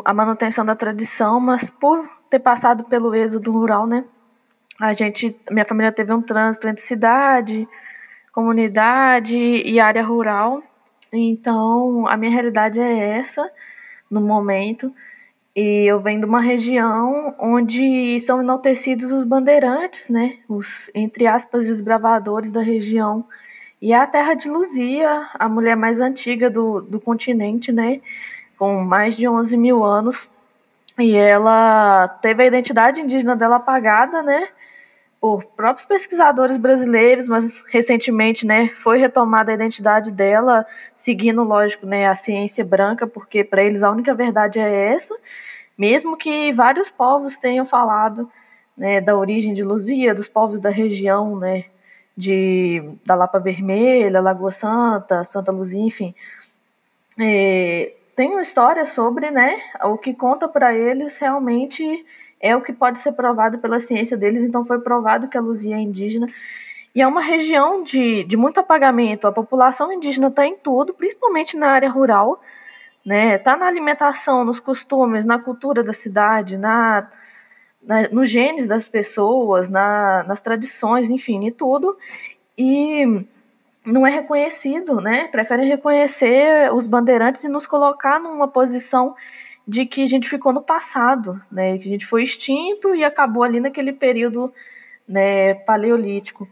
a 0.06 0.14
manutenção 0.14 0.64
da 0.64 0.74
tradição, 0.74 1.42
mas 1.42 1.70
por 1.70 2.10
ter 2.30 2.40
passado 2.40 2.86
pelo 2.86 3.14
êxodo 3.14 3.52
rural, 3.52 3.86
né? 3.86 4.06
A 4.80 4.94
gente, 4.94 5.38
minha 5.52 5.66
família 5.66 5.92
teve 5.92 6.14
um 6.14 6.22
trânsito 6.22 6.66
entre 6.66 6.82
cidade, 6.82 7.68
comunidade 8.32 9.36
e 9.36 9.78
área 9.82 10.02
rural. 10.02 10.64
Então, 11.12 12.08
a 12.08 12.16
minha 12.16 12.32
realidade 12.32 12.80
é 12.80 13.18
essa 13.18 13.52
no 14.10 14.22
momento. 14.22 14.96
E 15.56 15.86
eu 15.86 16.00
venho 16.00 16.20
de 16.22 16.26
uma 16.26 16.42
região 16.42 17.36
onde 17.38 18.20
são 18.22 18.42
enaltecidos 18.42 19.12
os 19.12 19.24
bandeirantes, 19.24 20.10
né? 20.10 20.38
Os, 20.50 20.90
entre 20.96 21.28
aspas, 21.28 21.66
desbravadores 21.66 22.52
da 22.52 22.62
região. 22.62 23.24
E 23.80 23.94
é 23.94 23.98
a 23.98 24.08
terra 24.08 24.34
de 24.34 24.50
Luzia, 24.50 25.30
a 25.36 25.48
mulher 25.48 25.76
mais 25.76 26.00
antiga 26.00 26.50
do, 26.50 26.82
do 26.82 27.00
continente, 27.00 27.72
né? 27.72 28.02
Com 28.58 28.84
mais 28.84 29.16
de 29.16 29.28
11 29.28 29.56
mil 29.58 29.84
anos. 29.84 30.28
E 30.98 31.16
ela 31.16 32.08
teve 32.22 32.44
a 32.44 32.48
identidade 32.48 33.02
indígena 33.02 33.36
dela 33.36 33.58
apagada, 33.58 34.24
né? 34.24 34.48
Por 35.24 35.46
próprios 35.46 35.86
pesquisadores 35.86 36.58
brasileiros, 36.58 37.30
mas 37.30 37.64
recentemente, 37.70 38.46
né, 38.46 38.72
foi 38.76 38.98
retomada 38.98 39.52
a 39.52 39.56
identidade 39.56 40.12
dela, 40.12 40.66
seguindo, 40.98 41.42
lógico, 41.44 41.86
né, 41.86 42.08
a 42.08 42.14
ciência 42.14 42.66
branca, 42.66 43.08
porque 43.08 43.42
para 43.42 43.64
eles 43.64 43.84
a 43.84 43.90
única 43.90 44.14
verdade 44.14 44.60
é 44.60 44.94
essa, 44.94 45.16
mesmo 45.78 46.18
que 46.18 46.52
vários 46.52 46.90
povos 46.90 47.38
tenham 47.38 47.66
falado, 47.66 48.30
né, 48.78 49.00
da 49.00 49.16
origem 49.16 49.54
de 49.54 49.64
Luzia, 49.64 50.14
dos 50.14 50.28
povos 50.28 50.60
da 50.60 50.70
região, 50.70 51.40
né, 51.40 51.68
de, 52.18 52.84
da 53.06 53.16
Lapa 53.16 53.40
Vermelha, 53.40 54.20
Lagoa 54.20 54.52
Santa, 54.52 55.24
Santa 55.24 55.54
Luzia, 55.54 55.86
enfim. 55.86 56.14
É, 57.18 57.94
tem 58.14 58.32
uma 58.32 58.42
história 58.42 58.86
sobre, 58.86 59.32
né, 59.32 59.58
o 59.86 59.98
que 59.98 60.14
conta 60.14 60.50
para 60.50 60.76
eles 60.76 61.16
realmente 61.16 62.06
é 62.44 62.56
o 62.56 62.62
que 62.62 62.72
pode 62.72 63.00
ser 63.00 63.14
provado 63.14 63.58
pela 63.58 63.80
ciência 63.80 64.16
deles, 64.16 64.44
então 64.44 64.64
foi 64.66 64.80
provado 64.80 65.28
que 65.28 65.38
a 65.38 65.42
Luzia 65.42 65.78
é 65.78 65.80
indígena. 65.80 66.28
E 66.94 67.02
é 67.02 67.08
uma 67.08 67.22
região 67.22 67.82
de, 67.82 68.24
de 68.26 68.38
muito 68.38 68.60
apagamento, 68.60 69.26
a 69.26 69.32
população 69.32 69.92
indígena 69.92 70.28
está 70.28 70.46
em 70.46 70.56
tudo, 70.56 70.94
principalmente 70.94 71.58
na 71.58 71.70
área 71.70 71.90
rural, 71.90 72.40
né, 73.04 73.38
tá 73.38 73.58
na 73.58 73.66
alimentação, 73.66 74.46
nos 74.46 74.60
costumes, 74.60 75.26
na 75.26 75.40
cultura 75.40 75.84
da 75.84 75.94
cidade, 75.94 76.58
na 76.58 77.10
na, 77.86 78.08
nos 78.10 78.30
genes 78.30 78.66
das 78.66 78.88
pessoas, 78.88 79.70
na, 79.70 80.24
nas 80.24 80.42
tradições, 80.42 81.10
enfim, 81.10 81.46
em 81.46 81.52
tudo. 81.52 81.98
E 82.58 83.26
não 83.86 84.08
é 84.08 84.12
reconhecido, 84.12 85.02
né? 85.02 85.28
Preferem 85.28 85.68
reconhecer 85.68 86.74
os 86.74 86.88
bandeirantes 86.88 87.44
e 87.44 87.50
nos 87.50 87.68
colocar 87.68 88.20
numa 88.20 88.48
posição 88.48 89.16
de 89.68 89.86
que 89.86 90.04
a 90.04 90.08
gente 90.08 90.30
ficou 90.30 90.52
no 90.52 90.62
passado, 90.62 91.40
né? 91.52 91.78
Que 91.78 91.88
a 91.88 91.92
gente 91.92 92.06
foi 92.06 92.24
extinto 92.24 92.94
e 92.94 93.04
acabou 93.04 93.44
ali 93.44 93.60
naquele 93.60 93.94
período 93.94 94.54
né, 95.08 95.54
paleolítico. 95.54 96.48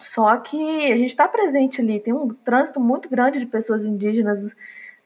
Só 0.00 0.36
que 0.36 0.92
a 0.92 0.96
gente 0.96 1.10
está 1.10 1.26
presente 1.26 1.80
ali, 1.80 1.98
tem 1.98 2.12
um 2.12 2.28
trânsito 2.28 2.78
muito 2.78 3.08
grande 3.08 3.38
de 3.38 3.46
pessoas 3.46 3.84
indígenas 3.84 4.54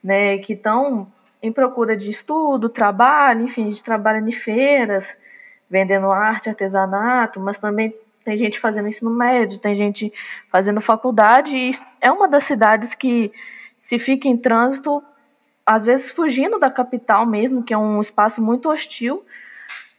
né, 0.02 0.38
que 0.38 0.54
estão 0.54 1.06
em 1.40 1.52
procura 1.52 1.96
de 1.96 2.10
estudo, 2.10 2.68
trabalho, 2.68 3.44
enfim, 3.44 3.62
a 3.62 3.70
gente 3.70 3.84
trabalha 3.84 4.18
em 4.18 4.32
feiras, 4.32 5.16
vendendo 5.70 6.10
arte, 6.10 6.48
artesanato, 6.48 7.38
mas 7.38 7.58
também 7.58 7.94
tem 8.24 8.36
gente 8.36 8.58
fazendo 8.58 8.88
ensino 8.88 9.10
médio, 9.10 9.58
tem 9.58 9.76
gente 9.76 10.12
fazendo 10.50 10.80
faculdade, 10.80 11.56
e 11.56 11.70
é 12.00 12.10
uma 12.10 12.28
das 12.28 12.44
cidades 12.44 12.94
que 12.94 13.32
se 13.78 13.98
fica 13.98 14.26
em 14.26 14.36
trânsito, 14.36 15.02
às 15.68 15.84
vezes 15.84 16.10
fugindo 16.10 16.58
da 16.58 16.70
capital 16.70 17.26
mesmo, 17.26 17.62
que 17.62 17.74
é 17.74 17.78
um 17.78 18.00
espaço 18.00 18.40
muito 18.40 18.70
hostil 18.70 19.22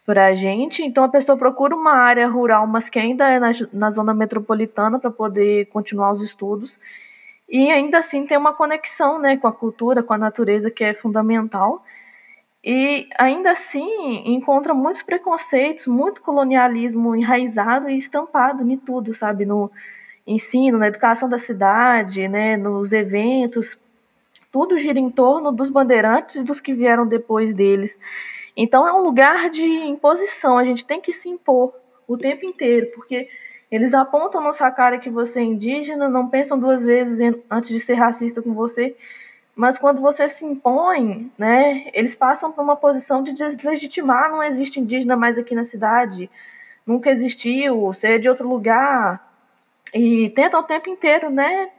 para 0.03 0.25
a 0.25 0.33
gente. 0.33 0.83
Então 0.83 1.03
a 1.03 1.09
pessoa 1.09 1.37
procura 1.37 1.75
uma 1.75 1.91
área 1.91 2.27
rural, 2.27 2.65
mas 2.65 2.89
que 2.89 2.97
ainda 2.97 3.29
é 3.29 3.39
na, 3.39 3.51
na 3.71 3.91
zona 3.91 4.11
metropolitana 4.11 4.97
para 4.97 5.11
poder 5.11 5.67
continuar 5.67 6.11
os 6.11 6.23
estudos. 6.23 6.79
E 7.47 7.69
ainda 7.69 7.99
assim 7.99 8.25
tem 8.25 8.35
uma 8.35 8.51
conexão 8.51 9.19
né, 9.19 9.37
com 9.37 9.47
a 9.47 9.53
cultura, 9.53 10.01
com 10.01 10.11
a 10.11 10.17
natureza, 10.17 10.71
que 10.71 10.83
é 10.83 10.95
fundamental. 10.95 11.83
E 12.63 13.07
ainda 13.19 13.51
assim 13.51 14.23
encontra 14.25 14.73
muitos 14.73 15.03
preconceitos, 15.03 15.85
muito 15.85 16.19
colonialismo 16.23 17.15
enraizado 17.15 17.87
e 17.87 17.95
estampado 17.95 18.67
em 18.67 18.75
tudo, 18.75 19.13
sabe? 19.13 19.45
No 19.45 19.69
ensino, 20.25 20.79
na 20.79 20.87
educação 20.87 21.29
da 21.29 21.37
cidade, 21.37 22.27
né? 22.27 22.57
nos 22.57 22.91
eventos. 22.91 23.79
Tudo 24.51 24.77
gira 24.77 24.99
em 24.99 25.09
torno 25.09 25.51
dos 25.51 25.69
bandeirantes 25.69 26.37
e 26.37 26.43
dos 26.43 26.59
que 26.59 26.73
vieram 26.73 27.07
depois 27.07 27.53
deles. 27.53 27.99
Então 28.55 28.87
é 28.87 28.93
um 28.93 29.01
lugar 29.01 29.49
de 29.49 29.65
imposição, 29.65 30.57
a 30.57 30.65
gente 30.65 30.85
tem 30.85 30.99
que 30.99 31.13
se 31.13 31.29
impor 31.29 31.73
o 32.07 32.17
tempo 32.17 32.45
inteiro, 32.45 32.91
porque 32.95 33.29
eles 33.71 33.93
apontam 33.93 34.41
na 34.41 34.51
sua 34.51 34.71
cara 34.71 34.97
que 34.97 35.09
você 35.09 35.39
é 35.39 35.43
indígena, 35.43 36.09
não 36.09 36.27
pensam 36.27 36.59
duas 36.59 36.83
vezes 36.83 37.19
antes 37.49 37.69
de 37.69 37.79
ser 37.79 37.93
racista 37.93 38.41
com 38.41 38.53
você. 38.53 38.95
Mas 39.55 39.77
quando 39.77 40.01
você 40.01 40.27
se 40.27 40.45
impõe, 40.45 41.31
né, 41.37 41.89
eles 41.93 42.15
passam 42.15 42.51
por 42.51 42.63
uma 42.63 42.75
posição 42.75 43.21
de 43.21 43.33
deslegitimar, 43.33 44.31
não 44.31 44.41
existe 44.41 44.79
indígena 44.79 45.15
mais 45.15 45.37
aqui 45.37 45.53
na 45.53 45.65
cidade, 45.65 46.29
nunca 46.85 47.11
existiu, 47.11 47.81
você 47.81 48.13
é 48.13 48.17
de 48.17 48.29
outro 48.29 48.47
lugar, 48.47 49.29
e 49.93 50.29
tentam 50.29 50.61
o 50.61 50.63
tempo 50.63 50.89
inteiro, 50.89 51.29
né, 51.29 51.69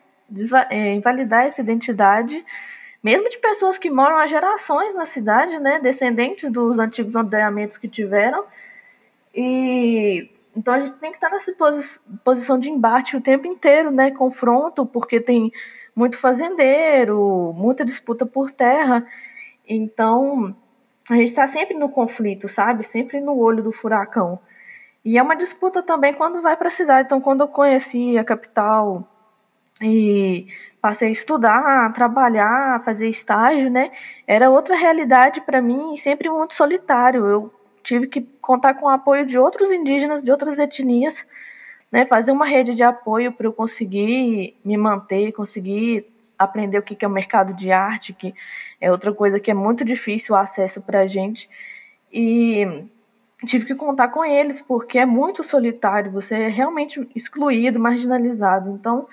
é, 0.68 0.94
invalidar 0.94 1.44
essa 1.44 1.60
identidade, 1.60 2.44
mesmo 3.02 3.28
de 3.28 3.38
pessoas 3.38 3.78
que 3.78 3.90
moram 3.90 4.16
há 4.16 4.26
gerações 4.26 4.94
na 4.94 5.06
cidade, 5.06 5.58
né, 5.58 5.78
descendentes 5.80 6.50
dos 6.50 6.78
antigos 6.78 7.16
aldeamentos 7.16 7.78
que 7.78 7.88
tiveram, 7.88 8.44
e 9.34 10.30
então 10.56 10.74
a 10.74 10.80
gente 10.80 10.96
tem 10.96 11.10
que 11.10 11.16
estar 11.16 11.30
nessa 11.30 11.52
posi 11.52 12.00
posição 12.24 12.58
de 12.58 12.68
embate 12.68 13.16
o 13.16 13.20
tempo 13.20 13.46
inteiro, 13.46 13.90
né, 13.90 14.10
confronto, 14.10 14.84
porque 14.84 15.20
tem 15.20 15.52
muito 15.94 16.18
fazendeiro, 16.18 17.52
muita 17.56 17.84
disputa 17.84 18.24
por 18.24 18.50
terra. 18.50 19.06
Então, 19.68 20.54
a 21.08 21.14
gente 21.16 21.30
está 21.30 21.46
sempre 21.46 21.76
no 21.76 21.88
conflito, 21.88 22.48
sabe? 22.48 22.84
Sempre 22.84 23.20
no 23.20 23.36
olho 23.38 23.62
do 23.62 23.72
furacão. 23.72 24.38
E 25.04 25.18
é 25.18 25.22
uma 25.22 25.34
disputa 25.36 25.82
também 25.82 26.14
quando 26.14 26.40
vai 26.40 26.56
para 26.56 26.68
a 26.68 26.70
cidade. 26.70 27.06
Então, 27.06 27.20
quando 27.20 27.42
eu 27.42 27.48
conheci 27.48 28.18
a 28.18 28.24
capital 28.24 29.06
e 29.82 30.46
passei 30.80 31.08
a 31.08 31.12
estudar, 31.12 31.86
a 31.86 31.90
trabalhar, 31.90 32.76
a 32.76 32.80
fazer 32.80 33.08
estágio, 33.08 33.70
né? 33.70 33.90
Era 34.26 34.50
outra 34.50 34.76
realidade 34.76 35.40
para 35.40 35.60
mim 35.60 35.94
e 35.94 35.98
sempre 35.98 36.28
muito 36.28 36.54
solitário. 36.54 37.26
Eu 37.26 37.54
tive 37.82 38.06
que 38.06 38.22
contar 38.40 38.74
com 38.74 38.86
o 38.86 38.88
apoio 38.88 39.26
de 39.26 39.38
outros 39.38 39.72
indígenas, 39.72 40.22
de 40.22 40.30
outras 40.30 40.58
etnias, 40.58 41.24
né, 41.90 42.06
fazer 42.06 42.32
uma 42.32 42.46
rede 42.46 42.74
de 42.74 42.82
apoio 42.82 43.32
para 43.32 43.46
eu 43.46 43.52
conseguir 43.52 44.56
me 44.64 44.76
manter, 44.76 45.32
conseguir 45.32 46.06
aprender 46.38 46.78
o 46.78 46.82
que 46.82 47.04
é 47.04 47.08
o 47.08 47.10
mercado 47.10 47.52
de 47.52 47.70
arte, 47.72 48.12
que 48.12 48.34
é 48.80 48.90
outra 48.90 49.12
coisa 49.12 49.40
que 49.40 49.50
é 49.50 49.54
muito 49.54 49.84
difícil 49.84 50.34
o 50.34 50.38
acesso 50.38 50.80
para 50.80 51.00
a 51.00 51.06
gente. 51.06 51.48
E 52.12 52.84
tive 53.46 53.66
que 53.66 53.74
contar 53.74 54.08
com 54.08 54.24
eles, 54.24 54.60
porque 54.60 54.98
é 54.98 55.06
muito 55.06 55.42
solitário, 55.44 56.10
você 56.10 56.34
é 56.34 56.48
realmente 56.48 57.06
excluído, 57.14 57.78
marginalizado. 57.80 58.70
Então, 58.70 59.06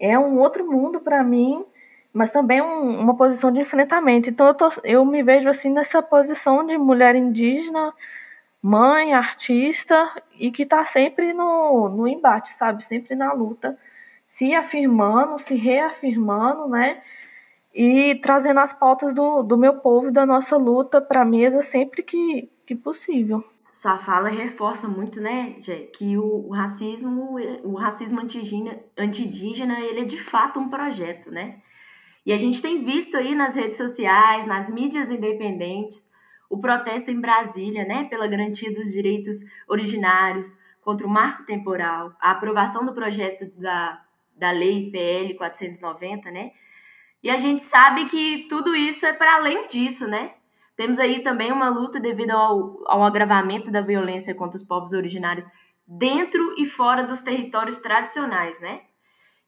é 0.00 0.18
um 0.18 0.38
outro 0.40 0.66
mundo 0.66 1.00
para 1.00 1.22
mim, 1.22 1.64
mas 2.12 2.30
também 2.30 2.60
um, 2.62 2.98
uma 2.98 3.14
posição 3.16 3.52
de 3.52 3.60
enfrentamento. 3.60 4.30
Então, 4.30 4.46
eu, 4.46 4.54
tô, 4.54 4.68
eu 4.82 5.04
me 5.04 5.22
vejo 5.22 5.48
assim 5.48 5.70
nessa 5.70 6.02
posição 6.02 6.66
de 6.66 6.76
mulher 6.78 7.14
indígena 7.14 7.92
mãe, 8.62 9.14
artista 9.14 10.10
e 10.38 10.50
que 10.50 10.64
está 10.64 10.84
sempre 10.84 11.32
no, 11.32 11.88
no 11.88 12.06
embate, 12.06 12.52
sabe? 12.52 12.84
Sempre 12.84 13.14
na 13.14 13.32
luta, 13.32 13.78
se 14.26 14.54
afirmando, 14.54 15.38
se 15.38 15.54
reafirmando, 15.54 16.68
né? 16.68 17.02
E 17.74 18.16
trazendo 18.16 18.60
as 18.60 18.72
pautas 18.72 19.14
do, 19.14 19.42
do 19.42 19.56
meu 19.56 19.76
povo 19.76 20.10
da 20.10 20.26
nossa 20.26 20.56
luta 20.56 21.00
para 21.00 21.22
a 21.22 21.24
mesa 21.24 21.62
sempre 21.62 22.02
que, 22.02 22.50
que 22.66 22.74
possível. 22.74 23.44
Sua 23.72 23.96
fala 23.96 24.28
reforça 24.28 24.88
muito, 24.88 25.20
né, 25.20 25.54
Jé, 25.60 25.88
que 25.94 26.18
o, 26.18 26.48
o, 26.48 26.52
racismo, 26.52 27.36
o 27.62 27.74
racismo 27.74 28.20
anti-indígena, 28.20 29.80
ele 29.80 30.00
é 30.00 30.04
de 30.04 30.18
fato 30.18 30.58
um 30.58 30.68
projeto, 30.68 31.30
né? 31.30 31.60
E 32.26 32.32
a 32.32 32.36
gente 32.38 32.60
tem 32.60 32.82
visto 32.84 33.16
aí 33.16 33.34
nas 33.34 33.54
redes 33.54 33.76
sociais, 33.76 34.44
nas 34.44 34.68
mídias 34.68 35.10
independentes, 35.10 36.12
o 36.50 36.58
protesto 36.58 37.10
em 37.10 37.20
Brasília, 37.20 37.84
né, 37.84 38.04
pela 38.04 38.26
garantia 38.26 38.74
dos 38.74 38.92
direitos 38.92 39.38
originários, 39.68 40.58
contra 40.82 41.06
o 41.06 41.10
marco 41.10 41.44
temporal, 41.44 42.12
a 42.20 42.32
aprovação 42.32 42.84
do 42.84 42.92
projeto 42.92 43.46
da, 43.56 44.02
da 44.36 44.50
lei 44.50 44.90
PL 44.90 45.34
490, 45.34 46.30
né? 46.30 46.50
E 47.22 47.30
a 47.30 47.36
gente 47.36 47.62
sabe 47.62 48.06
que 48.06 48.46
tudo 48.48 48.74
isso 48.74 49.06
é 49.06 49.12
para 49.12 49.36
além 49.36 49.68
disso, 49.68 50.08
né? 50.08 50.32
Temos 50.80 50.98
aí 50.98 51.20
também 51.20 51.52
uma 51.52 51.68
luta 51.68 52.00
devido 52.00 52.30
ao, 52.30 52.80
ao 52.86 53.02
agravamento 53.02 53.70
da 53.70 53.82
violência 53.82 54.34
contra 54.34 54.56
os 54.56 54.62
povos 54.62 54.94
originários 54.94 55.46
dentro 55.86 56.54
e 56.56 56.64
fora 56.64 57.04
dos 57.04 57.20
territórios 57.20 57.80
tradicionais, 57.80 58.62
né? 58.62 58.80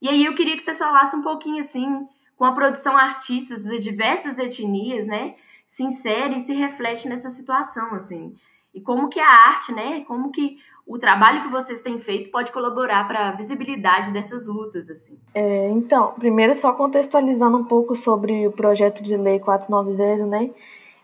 E 0.03 0.11
aí 0.11 0.27
eu 0.27 0.35
queria 0.35 0.55
que 0.55 0.63
você 0.63 0.75
falasse 0.75 1.17
um 1.17 1.23
pouquinho 1.23 1.61
assim, 1.61 2.07
com 2.37 2.45
a 2.45 2.53
produção 2.53 2.99
artistas 2.99 3.65
de 3.65 3.81
diversas 3.81 4.39
etnias, 4.39 5.07
né? 5.07 5.35
Se 5.67 5.83
insere 5.83 6.37
e 6.37 6.39
se 6.39 6.53
reflete 6.53 7.09
nessa 7.09 7.31
situação, 7.31 7.95
assim. 7.95 8.35
E 8.75 8.83
como 8.83 9.09
que 9.09 9.19
a 9.19 9.27
arte, 9.27 9.73
né? 9.73 10.03
Como 10.03 10.31
que 10.31 10.59
o 10.87 10.99
trabalho 10.99 11.41
que 11.45 11.49
vocês 11.49 11.81
têm 11.81 11.97
feito 11.97 12.31
pode 12.31 12.53
colaborar 12.53 13.09
para 13.09 13.31
a 13.31 13.33
visibilidade 13.33 14.11
dessas 14.11 14.47
lutas, 14.47 14.91
assim. 14.91 15.19
É, 15.33 15.71
então, 15.71 16.13
primeiro 16.13 16.55
só 16.55 16.75
contextualizando 16.75 17.57
um 17.57 17.65
pouco 17.65 17.97
sobre 17.97 18.47
o 18.47 18.53
projeto 18.53 19.03
de 19.03 19.17
lei 19.17 19.41
490, 19.41 20.27
né? 20.27 20.51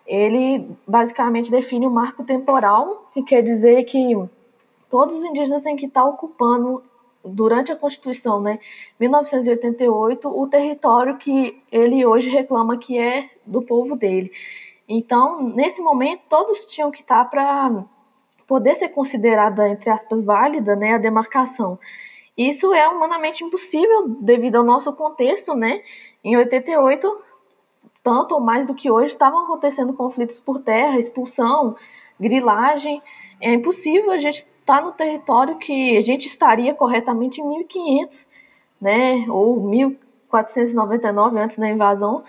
Ele 0.09 0.67
basicamente 0.87 1.51
define 1.51 1.87
o 1.87 1.91
um 1.91 1.93
marco 1.93 2.25
temporal, 2.25 3.09
que 3.13 3.23
quer 3.23 3.43
dizer 3.43 3.85
que 3.85 4.17
todos 4.89 5.17
os 5.17 5.25
indígenas 5.25 5.63
têm 5.63 5.77
que 5.77 5.85
estar 5.85 6.05
ocupando 6.05 6.83
durante 7.23 7.71
a 7.71 7.77
Constituição, 7.77 8.41
né, 8.41 8.59
1988, 8.99 10.29
o 10.29 10.47
território 10.47 11.19
que 11.19 11.63
ele 11.71 12.07
hoje 12.07 12.31
reclama 12.31 12.79
que 12.79 12.99
é 12.99 13.29
do 13.45 13.61
povo 13.61 13.97
dele. 13.97 14.33
Então, 14.89 15.43
nesse 15.43 15.83
momento, 15.83 16.23
todos 16.31 16.65
tinham 16.65 16.91
que 16.91 17.03
estar 17.03 17.27
para 17.27 17.85
poder 18.47 18.75
ser 18.77 18.89
considerada, 18.89 19.69
entre 19.69 19.91
aspas, 19.91 20.23
válida, 20.23 20.75
né, 20.75 20.95
a 20.95 20.99
demarcação. 20.99 21.79
Isso 22.37 22.73
é 22.73 22.89
humanamente 22.89 23.45
impossível 23.45 24.09
devido 24.21 24.57
ao 24.57 24.65
nosso 24.65 24.93
contexto, 24.93 25.55
né? 25.55 25.83
Em 26.25 26.37
88, 26.37 27.21
tanto 28.09 28.35
ou 28.35 28.41
mais 28.41 28.67
do 28.67 28.75
que 28.75 28.91
hoje, 28.91 29.09
estavam 29.09 29.45
acontecendo 29.45 29.93
conflitos 29.93 30.41
por 30.41 30.61
terra, 30.61 30.99
expulsão, 30.99 31.77
grilagem. 32.19 33.03
É 33.39 33.53
impossível 33.53 34.11
a 34.13 34.19
gente 34.19 34.47
estar 34.61 34.81
no 34.81 34.93
território 34.93 35.59
que 35.59 35.95
a 35.95 36.01
gente 36.01 36.25
estaria 36.25 36.73
corretamente 36.73 37.43
em 37.43 37.47
1500, 37.47 38.27
né? 38.81 39.27
Ou 39.29 39.61
1499 39.61 41.39
antes 41.39 41.59
da 41.59 41.69
invasão 41.69 42.25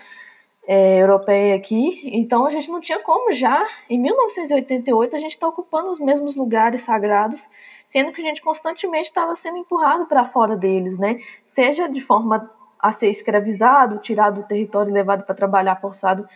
é, 0.66 0.98
europeia 0.98 1.54
aqui, 1.56 2.02
então 2.12 2.44
a 2.44 2.50
gente 2.50 2.70
não 2.70 2.78
tinha 2.78 2.98
como 2.98 3.32
já, 3.32 3.66
em 3.88 3.98
1988, 3.98 5.16
a 5.16 5.18
gente 5.18 5.32
está 5.32 5.48
ocupando 5.48 5.88
os 5.88 5.98
mesmos 5.98 6.36
lugares 6.36 6.82
sagrados, 6.82 7.48
sendo 7.88 8.12
que 8.12 8.20
a 8.20 8.24
gente 8.24 8.42
constantemente 8.42 9.08
estava 9.08 9.34
sendo 9.34 9.56
empurrado 9.56 10.04
para 10.04 10.26
fora 10.26 10.58
deles, 10.58 10.98
né? 10.98 11.18
Seja 11.46 11.88
de 11.88 12.02
forma 12.02 12.50
a 12.80 12.92
ser 12.92 13.08
escravizado, 13.08 13.98
tirado 13.98 14.42
do 14.42 14.46
território 14.46 14.90
e 14.90 14.94
levado 14.94 15.24
para 15.24 15.34
trabalhar 15.34 15.76
forçado 15.76 16.28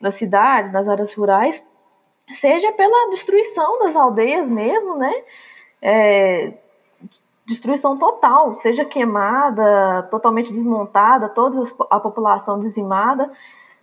na 0.00 0.10
cidade, 0.10 0.72
nas 0.72 0.88
áreas 0.88 1.12
rurais, 1.12 1.64
seja 2.32 2.72
pela 2.72 3.10
destruição 3.10 3.80
das 3.80 3.94
aldeias 3.94 4.48
mesmo, 4.48 4.96
né? 4.96 5.12
É, 5.82 6.54
destruição 7.46 7.98
total, 7.98 8.54
seja 8.54 8.84
queimada, 8.84 10.04
totalmente 10.04 10.52
desmontada, 10.52 11.28
toda 11.28 11.62
a 11.90 11.98
população 11.98 12.60
dizimada. 12.60 13.30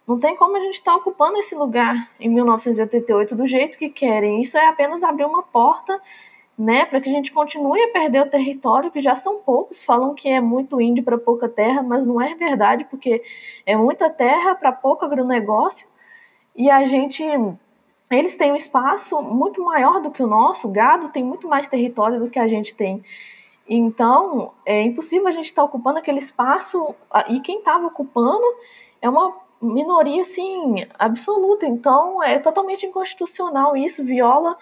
Não 0.07 0.17
tem 0.17 0.37
como 0.37 0.55
a 0.55 0.59
gente 0.61 0.75
estar 0.75 0.93
tá 0.93 0.97
ocupando 0.97 1.37
esse 1.37 1.53
lugar 1.53 2.09
em 2.17 2.29
1988 2.29 3.35
do 3.35 3.45
jeito 3.45 3.77
que 3.77 3.89
querem. 3.89 4.41
Isso 4.41 4.57
é 4.57 4.67
apenas 4.67 5.03
abrir 5.03 5.25
uma 5.25 5.43
porta, 5.43 6.01
né, 6.57 6.85
para 6.85 6.99
que 6.99 7.09
a 7.09 7.11
gente 7.11 7.31
continue 7.31 7.81
a 7.83 7.91
perder 7.91 8.21
o 8.21 8.29
território, 8.29 8.89
que 8.89 8.99
já 8.99 9.15
são 9.15 9.39
poucos. 9.39 9.83
Falam 9.83 10.15
que 10.15 10.27
é 10.27 10.41
muito 10.41 10.81
índio 10.81 11.03
para 11.03 11.17
pouca 11.17 11.47
terra, 11.47 11.83
mas 11.83 12.05
não 12.05 12.19
é 12.19 12.33
verdade, 12.33 12.85
porque 12.85 13.23
é 13.65 13.75
muita 13.75 14.09
terra 14.09 14.55
para 14.55 14.71
pouco 14.71 15.05
agronegócio. 15.05 15.87
E 16.55 16.69
a 16.69 16.87
gente 16.87 17.23
eles 18.09 18.35
têm 18.35 18.53
um 18.53 18.55
espaço 18.55 19.21
muito 19.21 19.61
maior 19.61 20.01
do 20.01 20.11
que 20.11 20.23
o 20.23 20.27
nosso, 20.27 20.67
o 20.67 20.71
gado 20.71 21.09
tem 21.09 21.23
muito 21.23 21.47
mais 21.47 21.67
território 21.67 22.19
do 22.19 22.29
que 22.29 22.39
a 22.39 22.47
gente 22.47 22.73
tem. 22.73 23.03
Então, 23.67 24.53
é 24.65 24.81
impossível 24.81 25.27
a 25.27 25.31
gente 25.31 25.45
estar 25.45 25.61
tá 25.61 25.65
ocupando 25.65 25.99
aquele 25.99 26.19
espaço, 26.19 26.95
e 27.27 27.41
quem 27.41 27.59
estava 27.59 27.85
ocupando 27.85 28.45
é 29.01 29.09
uma 29.09 29.35
minoria 29.61 30.21
assim 30.21 30.85
absoluta. 30.97 31.65
Então 31.65 32.21
é 32.23 32.39
totalmente 32.39 32.85
inconstitucional 32.85 33.75
isso, 33.75 34.03
viola 34.03 34.57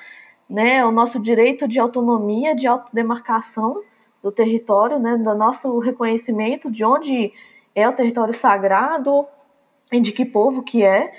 né, 0.49 0.85
o 0.85 0.91
nosso 0.91 1.19
direito 1.19 1.67
de 1.67 1.79
autonomia, 1.79 2.55
de 2.55 2.67
autodemarcação 2.67 3.81
do 4.21 4.31
território, 4.31 4.99
né, 4.99 5.17
do 5.17 5.35
nosso 5.35 5.77
reconhecimento 5.79 6.71
de 6.71 6.83
onde 6.83 7.33
é 7.73 7.87
o 7.87 7.93
território 7.93 8.33
sagrado 8.33 9.27
e 9.91 9.99
de 9.99 10.11
que 10.11 10.25
povo 10.25 10.63
que 10.63 10.83
é. 10.83 11.13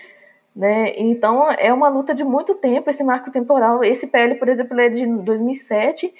Né? 0.54 0.98
Então 0.98 1.50
é 1.50 1.72
uma 1.72 1.88
luta 1.88 2.14
de 2.14 2.24
muito 2.24 2.54
tempo 2.54 2.88
esse 2.88 3.04
marco 3.04 3.30
temporal. 3.30 3.84
Esse 3.84 4.06
PL, 4.06 4.36
por 4.36 4.48
exemplo, 4.48 4.80
é 4.80 4.88
de 4.88 5.06
2007 5.06 6.12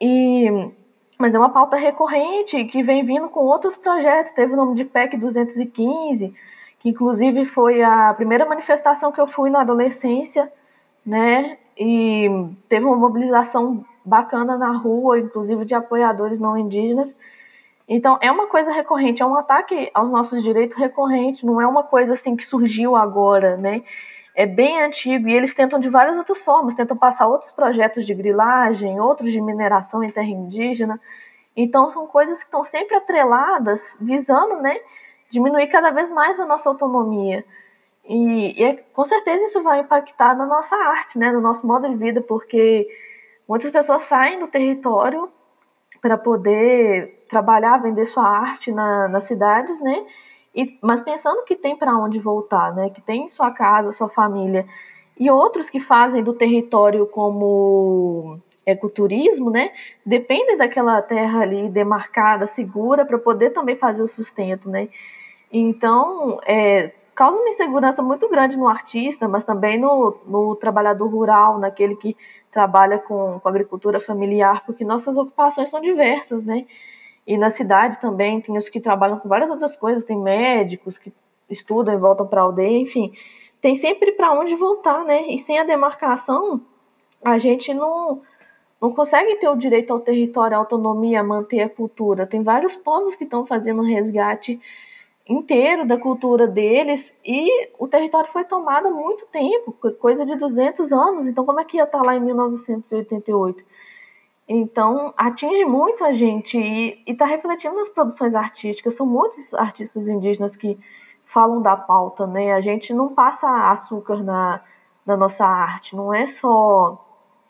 e 0.00 0.70
mas 1.18 1.34
é 1.34 1.38
uma 1.38 1.48
pauta 1.48 1.76
recorrente 1.76 2.62
que 2.66 2.82
vem 2.82 3.04
vindo 3.04 3.28
com 3.28 3.40
outros 3.40 3.76
projetos. 3.76 4.32
Teve 4.32 4.52
o 4.52 4.56
nome 4.56 4.74
de 4.74 4.84
PEC 4.84 5.16
215, 5.16 6.34
que 6.78 6.90
inclusive 6.90 7.44
foi 7.46 7.82
a 7.82 8.12
primeira 8.12 8.44
manifestação 8.44 9.10
que 9.10 9.20
eu 9.20 9.26
fui 9.26 9.48
na 9.48 9.62
adolescência, 9.62 10.52
né? 11.04 11.56
E 11.76 12.28
teve 12.68 12.84
uma 12.84 12.96
mobilização 12.96 13.84
bacana 14.04 14.56
na 14.56 14.70
rua, 14.72 15.18
inclusive 15.18 15.64
de 15.64 15.74
apoiadores 15.74 16.38
não 16.38 16.56
indígenas. 16.56 17.14
Então, 17.88 18.18
é 18.20 18.30
uma 18.30 18.46
coisa 18.46 18.72
recorrente, 18.72 19.22
é 19.22 19.26
um 19.26 19.36
ataque 19.36 19.90
aos 19.94 20.10
nossos 20.10 20.42
direitos 20.42 20.76
recorrente, 20.76 21.46
não 21.46 21.60
é 21.60 21.66
uma 21.66 21.84
coisa 21.84 22.14
assim 22.14 22.34
que 22.34 22.44
surgiu 22.44 22.96
agora, 22.96 23.56
né? 23.56 23.82
É 24.34 24.44
bem 24.44 24.82
antigo 24.82 25.28
e 25.28 25.32
eles 25.32 25.54
tentam 25.54 25.78
de 25.78 25.88
várias 25.88 26.16
outras 26.16 26.38
formas, 26.42 26.74
tentam 26.74 26.96
passar 26.96 27.26
outros 27.26 27.50
projetos 27.52 28.04
de 28.04 28.12
grilagem, 28.12 29.00
outros 29.00 29.30
de 29.30 29.40
mineração 29.40 30.02
em 30.02 30.10
terra 30.10 30.26
indígena. 30.26 31.00
Então, 31.56 31.90
são 31.90 32.06
coisas 32.06 32.38
que 32.38 32.44
estão 32.44 32.64
sempre 32.64 32.96
atreladas, 32.96 33.96
visando, 34.00 34.56
né, 34.56 34.78
diminuir 35.30 35.68
cada 35.68 35.90
vez 35.90 36.10
mais 36.10 36.38
a 36.38 36.44
nossa 36.44 36.68
autonomia. 36.68 37.44
E, 38.08 38.60
e 38.60 38.64
é, 38.64 38.76
com 38.92 39.04
certeza 39.04 39.44
isso 39.44 39.62
vai 39.62 39.80
impactar 39.80 40.36
na 40.36 40.46
nossa 40.46 40.76
arte, 40.76 41.18
né, 41.18 41.32
no 41.32 41.40
nosso 41.40 41.66
modo 41.66 41.88
de 41.88 41.96
vida, 41.96 42.20
porque 42.20 42.86
muitas 43.48 43.70
pessoas 43.70 44.04
saem 44.04 44.38
do 44.38 44.46
território 44.46 45.28
para 46.00 46.16
poder 46.16 47.12
trabalhar, 47.28 47.78
vender 47.78 48.06
sua 48.06 48.28
arte 48.28 48.70
na, 48.70 49.08
nas 49.08 49.24
cidades, 49.24 49.80
né? 49.80 50.06
E, 50.54 50.78
mas 50.80 51.00
pensando 51.00 51.44
que 51.44 51.56
tem 51.56 51.76
para 51.76 51.96
onde 51.96 52.18
voltar, 52.20 52.74
né? 52.74 52.90
Que 52.90 53.00
tem 53.00 53.28
sua 53.28 53.50
casa, 53.50 53.92
sua 53.92 54.08
família. 54.08 54.66
E 55.18 55.30
outros 55.30 55.68
que 55.68 55.80
fazem 55.80 56.22
do 56.22 56.32
território 56.32 57.06
como 57.08 58.40
ecoturismo, 58.64 59.50
né? 59.50 59.72
Dependem 60.04 60.56
daquela 60.56 61.02
terra 61.02 61.40
ali 61.40 61.68
demarcada, 61.68 62.46
segura, 62.46 63.04
para 63.04 63.18
poder 63.18 63.50
também 63.50 63.76
fazer 63.76 64.02
o 64.02 64.08
sustento, 64.08 64.68
né? 64.70 64.88
Então, 65.52 66.40
é, 66.46 66.92
causa 67.16 67.40
uma 67.40 67.48
insegurança 67.48 68.02
muito 68.02 68.28
grande 68.28 68.58
no 68.58 68.68
artista, 68.68 69.26
mas 69.26 69.42
também 69.42 69.80
no, 69.80 70.18
no 70.26 70.54
trabalhador 70.54 71.08
rural, 71.08 71.58
naquele 71.58 71.96
que 71.96 72.14
trabalha 72.52 72.98
com, 72.98 73.40
com 73.40 73.48
agricultura 73.48 73.98
familiar, 73.98 74.64
porque 74.66 74.84
nossas 74.84 75.16
ocupações 75.16 75.70
são 75.70 75.80
diversas, 75.80 76.44
né? 76.44 76.66
E 77.26 77.38
na 77.38 77.48
cidade 77.48 77.98
também 78.00 78.40
tem 78.40 78.56
os 78.56 78.68
que 78.68 78.80
trabalham 78.80 79.18
com 79.18 79.28
várias 79.28 79.50
outras 79.50 79.74
coisas, 79.74 80.04
tem 80.04 80.18
médicos 80.18 80.98
que 80.98 81.12
estudam 81.48 81.94
e 81.94 81.96
voltam 81.98 82.26
para 82.26 82.42
a 82.42 82.44
aldeia, 82.44 82.78
enfim, 82.78 83.10
tem 83.62 83.74
sempre 83.74 84.12
para 84.12 84.32
onde 84.32 84.54
voltar, 84.54 85.02
né? 85.04 85.22
E 85.28 85.38
sem 85.38 85.58
a 85.58 85.64
demarcação, 85.64 86.60
a 87.24 87.38
gente 87.38 87.72
não, 87.72 88.20
não 88.80 88.92
consegue 88.92 89.36
ter 89.36 89.48
o 89.48 89.56
direito 89.56 89.90
ao 89.90 90.00
território, 90.00 90.54
à 90.54 90.60
autonomia, 90.60 91.24
manter 91.24 91.62
a 91.62 91.68
cultura. 91.68 92.26
Tem 92.26 92.42
vários 92.42 92.76
povos 92.76 93.14
que 93.14 93.24
estão 93.24 93.46
fazendo 93.46 93.80
resgate 93.80 94.60
inteiro 95.28 95.86
da 95.86 95.98
cultura 95.98 96.46
deles 96.46 97.12
e 97.24 97.68
o 97.78 97.88
território 97.88 98.30
foi 98.30 98.44
tomado 98.44 98.88
há 98.88 98.90
muito 98.90 99.26
tempo, 99.26 99.72
coisa 99.98 100.24
de 100.24 100.36
200 100.36 100.92
anos. 100.92 101.26
Então, 101.26 101.44
como 101.44 101.60
é 101.60 101.64
que 101.64 101.76
ia 101.78 101.84
estar 101.84 102.02
lá 102.02 102.14
em 102.14 102.20
1988? 102.20 103.64
Então, 104.48 105.12
atinge 105.16 105.64
muito 105.64 106.04
a 106.04 106.12
gente 106.12 106.56
e 106.56 107.02
está 107.06 107.26
refletindo 107.26 107.74
nas 107.74 107.88
produções 107.88 108.36
artísticas. 108.36 108.94
São 108.94 109.04
muitos 109.04 109.52
artistas 109.54 110.06
indígenas 110.06 110.56
que 110.56 110.78
falam 111.24 111.60
da 111.60 111.76
pauta, 111.76 112.26
né? 112.26 112.52
A 112.52 112.60
gente 112.60 112.94
não 112.94 113.12
passa 113.12 113.48
açúcar 113.72 114.22
na, 114.22 114.62
na 115.04 115.16
nossa 115.16 115.44
arte, 115.44 115.96
não 115.96 116.14
é 116.14 116.28
só 116.28 116.96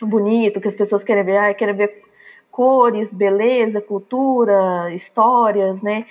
bonito 0.00 0.60
que 0.60 0.68
as 0.68 0.74
pessoas 0.74 1.04
querem 1.04 1.24
ver, 1.24 1.36
ah, 1.36 1.54
querem 1.54 1.74
ver 1.74 2.02
cores, 2.50 3.12
beleza, 3.12 3.82
cultura, 3.82 4.90
histórias, 4.94 5.82
né? 5.82 6.06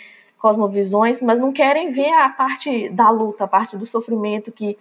Cosmovisões, 0.45 1.21
mas 1.21 1.39
não 1.39 1.51
querem 1.51 1.91
ver 1.91 2.13
a 2.13 2.29
parte 2.29 2.87
da 2.89 3.09
luta, 3.09 3.45
a 3.45 3.47
parte 3.47 3.75
do 3.75 3.83
sofrimento 3.83 4.51
que, 4.51 4.77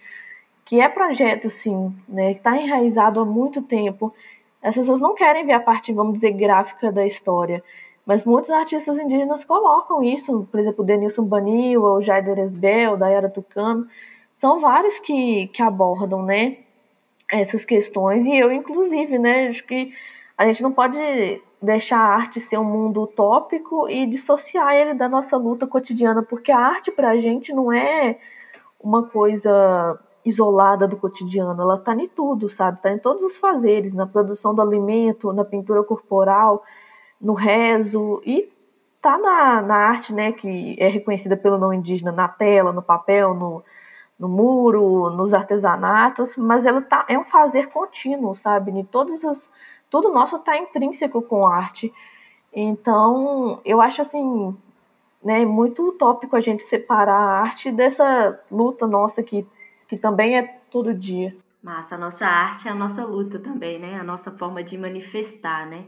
que 0.63 0.79
é 0.79 0.91
projeto, 0.91 1.49
sim, 1.49 1.91
né, 2.07 2.35
que 2.35 2.41
está 2.41 2.55
enraizado 2.55 3.19
há 3.19 3.25
muito 3.25 3.63
tempo. 3.63 4.13
As 4.63 4.75
pessoas 4.75 5.01
não 5.01 5.15
querem 5.15 5.47
ver 5.47 5.55
a 5.55 5.61
parte, 5.61 5.91
vamos 5.91 6.13
dizer, 6.13 6.33
gráfica 6.33 6.93
da 6.93 7.07
história. 7.07 7.65
Mas 8.05 8.27
muitos 8.27 8.51
artistas 8.51 8.99
indígenas 8.99 9.43
colocam 9.43 10.05
isso, 10.05 10.47
por 10.51 10.61
exemplo, 10.61 10.85
Denilson 10.85 11.25
Baniwa, 11.25 11.93
o 11.93 12.03
Jaider 12.03 12.39
Esbel, 12.41 12.99
Dayara 12.99 13.31
Tucano, 13.31 13.89
são 14.35 14.59
vários 14.61 14.99
que, 14.99 15.47
que 15.47 15.63
abordam, 15.63 16.23
né, 16.23 16.59
essas 17.33 17.65
questões, 17.65 18.27
e 18.27 18.37
eu, 18.37 18.53
inclusive, 18.53 19.19
né, 19.19 19.49
acho 19.49 19.65
que 19.65 19.95
a 20.37 20.47
gente 20.47 20.63
não 20.63 20.73
pode 20.73 21.41
deixar 21.65 21.99
a 21.99 22.15
arte 22.15 22.39
ser 22.41 22.59
um 22.59 22.65
mundo 22.65 23.03
utópico 23.03 23.89
e 23.89 24.07
dissociar 24.07 24.75
ele 24.75 24.95
da 24.95 25.09
nossa 25.09 25.37
luta 25.37 25.67
cotidiana, 25.67 26.23
porque 26.23 26.53
a 26.53 26.59
arte 26.59 26.91
para 26.93 27.11
a 27.11 27.17
gente 27.19 27.53
não 27.53 27.73
é 27.73 28.19
uma 28.81 29.05
coisa 29.07 29.99
isolada 30.25 30.89
do 30.89 30.97
cotidiano, 30.97 31.61
ela 31.61 31.77
está 31.77 31.95
em 31.95 32.09
tudo, 32.09 32.49
sabe? 32.49 32.79
Está 32.79 32.91
em 32.91 32.99
todos 32.99 33.23
os 33.23 33.37
fazeres, 33.37 33.93
na 33.93 34.07
produção 34.07 34.55
do 34.55 34.63
alimento, 34.63 35.33
na 35.33 35.45
pintura 35.45 35.83
corporal, 35.83 36.63
no 37.21 37.35
rezo 37.35 38.23
e 38.25 38.51
tá 39.01 39.19
na, 39.19 39.61
na 39.61 39.77
arte, 39.77 40.15
né, 40.15 40.33
que 40.33 40.77
é 40.79 40.89
reconhecida 40.89 41.37
pelo 41.37 41.59
não 41.59 41.75
indígena, 41.75 42.11
na 42.11 42.27
tela, 42.27 42.73
no 42.73 42.83
papel, 42.83 43.35
no, 43.35 43.63
no 44.19 44.29
muro, 44.29 45.11
nos 45.11 45.35
artesanatos, 45.35 46.37
mas 46.37 46.65
ela 46.65 46.81
tá, 46.81 47.05
é 47.09 47.19
um 47.19 47.25
fazer 47.25 47.69
contínuo, 47.69 48.35
sabe? 48.35 48.71
Em 48.71 48.85
todos 48.85 49.23
os, 49.25 49.53
tudo 49.95 50.13
nosso 50.13 50.35
está 50.35 50.59
intrínseco 50.59 51.23
com 51.23 51.47
a 51.47 51.55
arte. 51.55 51.95
Então, 52.53 53.61
eu 53.65 53.81
acho 53.81 54.03
assim, 54.03 54.53
né, 55.23 55.47
muito 55.47 55.89
utópico 55.89 56.35
a 56.35 56.41
gente 56.41 56.65
separar 56.65 57.15
a 57.15 57.41
arte 57.43 57.71
dessa 57.71 58.41
luta 58.51 58.89
nossa 58.89 59.23
que, 59.23 59.47
que 59.87 59.97
também 59.97 60.37
é 60.37 60.43
todo 60.69 60.93
dia. 60.93 61.37
Massa, 61.63 61.95
a 61.95 61.99
nossa 61.99 62.27
arte 62.27 62.67
é 62.67 62.73
a 62.73 62.75
nossa 62.75 63.07
luta 63.07 63.39
também, 63.39 63.79
né? 63.79 63.97
A 64.01 64.03
nossa 64.03 64.33
forma 64.33 64.65
de 64.65 64.77
manifestar, 64.77 65.65
né? 65.65 65.85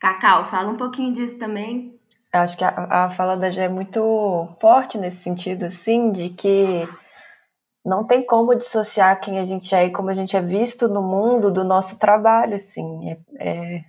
Cacau, 0.00 0.42
fala 0.46 0.70
um 0.70 0.76
pouquinho 0.76 1.12
disso 1.12 1.38
também. 1.38 1.94
Eu 2.32 2.40
acho 2.40 2.56
que 2.56 2.64
a, 2.64 2.86
a 2.88 3.10
fala 3.10 3.36
da 3.36 3.50
Gé 3.50 3.64
é 3.64 3.68
muito 3.68 4.48
forte 4.58 4.96
nesse 4.96 5.22
sentido, 5.22 5.64
assim, 5.64 6.12
de 6.12 6.30
que 6.30 6.88
não 7.84 8.04
tem 8.04 8.24
como 8.24 8.54
dissociar 8.54 9.20
quem 9.20 9.38
a 9.38 9.44
gente 9.44 9.74
é 9.74 9.86
e 9.86 9.92
como 9.92 10.10
a 10.10 10.14
gente 10.14 10.36
é 10.36 10.40
visto 10.40 10.88
no 10.88 11.02
mundo 11.02 11.50
do 11.50 11.64
nosso 11.64 11.98
trabalho, 11.98 12.54
assim. 12.54 13.10
É, 13.10 13.18
é, 13.38 13.84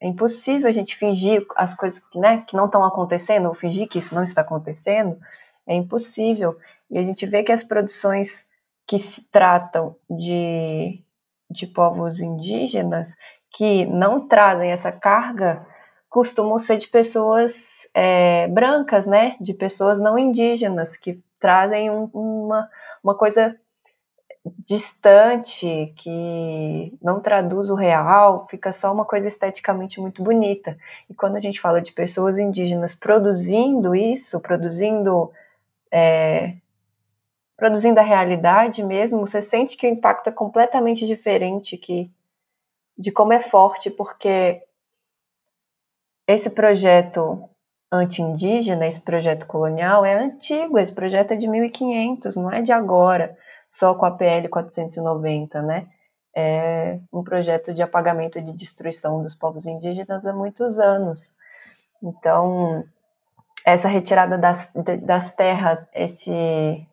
é 0.00 0.06
impossível 0.08 0.68
a 0.68 0.72
gente 0.72 0.96
fingir 0.96 1.46
as 1.56 1.74
coisas 1.74 2.02
né, 2.14 2.44
que 2.48 2.56
não 2.56 2.66
estão 2.66 2.84
acontecendo, 2.84 3.48
ou 3.48 3.54
fingir 3.54 3.88
que 3.88 3.98
isso 3.98 4.14
não 4.14 4.24
está 4.24 4.40
acontecendo. 4.40 5.18
É 5.66 5.74
impossível. 5.74 6.56
E 6.90 6.98
a 6.98 7.02
gente 7.02 7.26
vê 7.26 7.42
que 7.42 7.52
as 7.52 7.62
produções 7.62 8.46
que 8.86 8.98
se 8.98 9.22
tratam 9.30 9.96
de, 10.10 11.02
de 11.50 11.66
povos 11.66 12.20
indígenas, 12.20 13.14
que 13.50 13.86
não 13.86 14.26
trazem 14.26 14.70
essa 14.70 14.92
carga, 14.92 15.66
costumam 16.08 16.58
ser 16.58 16.76
de 16.76 16.88
pessoas 16.88 17.88
é, 17.94 18.46
brancas, 18.48 19.06
né? 19.06 19.36
De 19.40 19.54
pessoas 19.54 19.98
não 19.98 20.18
indígenas, 20.18 20.96
que 20.96 21.22
trazem 21.40 21.90
um, 21.90 22.08
uma 22.12 22.68
uma 23.04 23.14
coisa 23.14 23.54
distante, 24.66 25.94
que 25.96 26.96
não 27.02 27.20
traduz 27.20 27.70
o 27.70 27.74
real, 27.74 28.46
fica 28.48 28.72
só 28.72 28.92
uma 28.92 29.04
coisa 29.04 29.28
esteticamente 29.28 30.00
muito 30.00 30.22
bonita. 30.22 30.76
E 31.08 31.14
quando 31.14 31.36
a 31.36 31.40
gente 31.40 31.60
fala 31.60 31.80
de 31.80 31.92
pessoas 31.92 32.38
indígenas 32.38 32.94
produzindo 32.94 33.94
isso, 33.94 34.40
produzindo 34.40 35.30
é, 35.90 36.56
produzindo 37.56 38.00
a 38.00 38.02
realidade 38.02 38.82
mesmo, 38.82 39.20
você 39.26 39.40
sente 39.40 39.76
que 39.76 39.86
o 39.86 39.90
impacto 39.90 40.28
é 40.28 40.32
completamente 40.32 41.06
diferente 41.06 41.76
que 41.76 42.10
de 42.96 43.10
como 43.10 43.32
é 43.32 43.42
forte, 43.42 43.90
porque 43.90 44.62
esse 46.26 46.50
projeto 46.50 47.48
anti-indígena, 47.94 48.86
esse 48.86 49.00
projeto 49.00 49.46
colonial, 49.46 50.04
é 50.04 50.14
antigo, 50.14 50.78
esse 50.78 50.92
projeto 50.92 51.32
é 51.32 51.36
de 51.36 51.48
1500, 51.48 52.36
não 52.36 52.50
é 52.50 52.62
de 52.62 52.72
agora, 52.72 53.36
só 53.70 53.94
com 53.94 54.06
a 54.06 54.10
PL 54.10 54.48
490, 54.48 55.62
né? 55.62 55.86
É 56.36 56.98
um 57.12 57.22
projeto 57.22 57.72
de 57.72 57.82
apagamento 57.82 58.38
e 58.38 58.42
de 58.42 58.52
destruição 58.52 59.22
dos 59.22 59.34
povos 59.34 59.66
indígenas 59.66 60.26
há 60.26 60.32
muitos 60.32 60.78
anos. 60.78 61.20
Então, 62.02 62.84
essa 63.64 63.88
retirada 63.88 64.36
das, 64.36 64.70
das 65.02 65.32
terras, 65.32 65.86
esse 65.94 66.86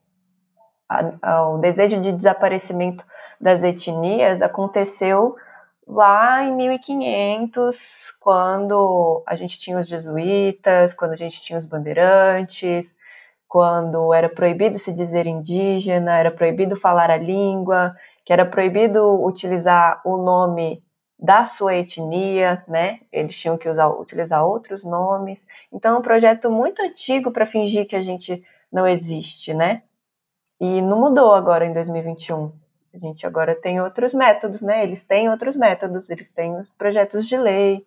a, 0.87 1.13
a, 1.21 1.49
o 1.49 1.57
desejo 1.57 2.01
de 2.01 2.11
desaparecimento 2.11 3.05
das 3.39 3.63
etnias 3.63 4.41
aconteceu 4.41 5.35
lá 5.91 6.43
em 6.43 6.55
1500, 6.55 7.77
quando 8.19 9.21
a 9.27 9.35
gente 9.35 9.59
tinha 9.59 9.77
os 9.77 9.87
jesuítas, 9.87 10.93
quando 10.93 11.11
a 11.11 11.17
gente 11.17 11.41
tinha 11.41 11.59
os 11.59 11.65
bandeirantes, 11.65 12.95
quando 13.47 14.13
era 14.13 14.29
proibido 14.29 14.79
se 14.79 14.93
dizer 14.93 15.27
indígena, 15.27 16.17
era 16.17 16.31
proibido 16.31 16.77
falar 16.77 17.11
a 17.11 17.17
língua, 17.17 17.93
que 18.25 18.31
era 18.31 18.45
proibido 18.45 19.21
utilizar 19.25 20.01
o 20.05 20.15
nome 20.17 20.81
da 21.19 21.43
sua 21.45 21.75
etnia, 21.75 22.63
né? 22.67 23.01
Eles 23.11 23.35
tinham 23.35 23.57
que 23.57 23.67
usar, 23.69 23.89
utilizar 23.89 24.45
outros 24.45 24.83
nomes. 24.85 25.45
Então, 25.71 25.95
é 25.95 25.99
um 25.99 26.01
projeto 26.01 26.49
muito 26.49 26.81
antigo 26.81 27.31
para 27.31 27.45
fingir 27.45 27.85
que 27.85 27.95
a 27.95 28.01
gente 28.01 28.43
não 28.71 28.87
existe, 28.87 29.53
né? 29.53 29.83
E 30.59 30.81
não 30.81 30.99
mudou 30.99 31.33
agora 31.33 31.65
em 31.65 31.73
2021. 31.73 32.60
A 32.93 32.97
gente 32.97 33.25
agora 33.25 33.55
tem 33.55 33.79
outros 33.79 34.13
métodos, 34.13 34.61
né? 34.61 34.83
Eles 34.83 35.03
têm 35.03 35.29
outros 35.29 35.55
métodos, 35.55 36.09
eles 36.09 36.29
têm 36.29 36.57
os 36.57 36.69
projetos 36.71 37.25
de 37.27 37.37
lei, 37.37 37.85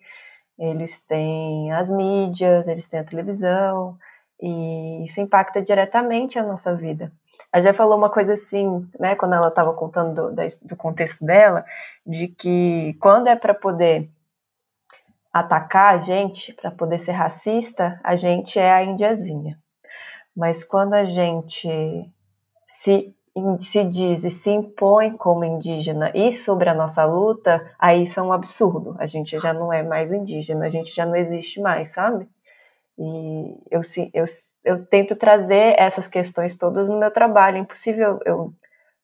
eles 0.58 0.98
têm 1.00 1.72
as 1.72 1.90
mídias, 1.90 2.66
eles 2.68 2.88
têm 2.88 3.00
a 3.00 3.04
televisão, 3.04 3.98
e 4.40 5.04
isso 5.04 5.20
impacta 5.20 5.60
diretamente 5.60 6.38
a 6.38 6.42
nossa 6.42 6.74
vida. 6.74 7.12
A 7.52 7.60
já 7.60 7.72
falou 7.72 7.96
uma 7.96 8.10
coisa 8.10 8.32
assim, 8.32 8.88
né, 8.98 9.14
quando 9.14 9.34
ela 9.34 9.48
estava 9.48 9.72
contando 9.74 10.32
do, 10.32 10.42
do 10.62 10.76
contexto 10.76 11.24
dela, 11.24 11.64
de 12.04 12.28
que 12.28 12.96
quando 13.00 13.28
é 13.28 13.36
para 13.36 13.54
poder 13.54 14.10
atacar 15.32 15.94
a 15.94 15.98
gente, 15.98 16.52
para 16.54 16.70
poder 16.70 16.98
ser 16.98 17.12
racista, 17.12 18.00
a 18.02 18.16
gente 18.16 18.58
é 18.58 18.72
a 18.72 18.82
indiazinha. 18.82 19.58
Mas 20.34 20.64
quando 20.64 20.94
a 20.94 21.04
gente 21.04 22.10
se 22.66 23.14
se 23.61 23.83
diz 23.85 24.23
e 24.25 24.31
se 24.31 24.51
impõe 24.51 25.16
como 25.16 25.44
indígena 25.44 26.12
e 26.14 26.33
sobre 26.33 26.68
a 26.68 26.75
nossa 26.75 27.05
luta, 27.05 27.68
aí 27.79 28.05
isso 28.05 28.20
é 28.20 28.23
um 28.23 28.33
absurdo. 28.33 28.94
A 28.99 29.07
gente 29.07 29.38
já 29.38 29.53
não 29.53 29.73
é 29.73 29.83
mais 29.83 30.12
indígena, 30.12 30.66
a 30.66 30.68
gente 30.68 30.94
já 30.94 31.05
não 31.05 31.16
existe 31.16 31.61
mais, 31.61 31.90
sabe? 31.90 32.29
E 32.97 33.57
eu, 33.70 33.81
eu, 34.12 34.25
eu 34.64 34.87
tento 34.87 35.16
trazer 35.16 35.75
essas 35.79 36.07
questões 36.07 36.57
todas 36.57 36.88
no 36.88 36.99
meu 36.99 37.11
trabalho. 37.11 37.57
É 37.57 37.61
impossível 37.61 38.20
eu 38.25 38.55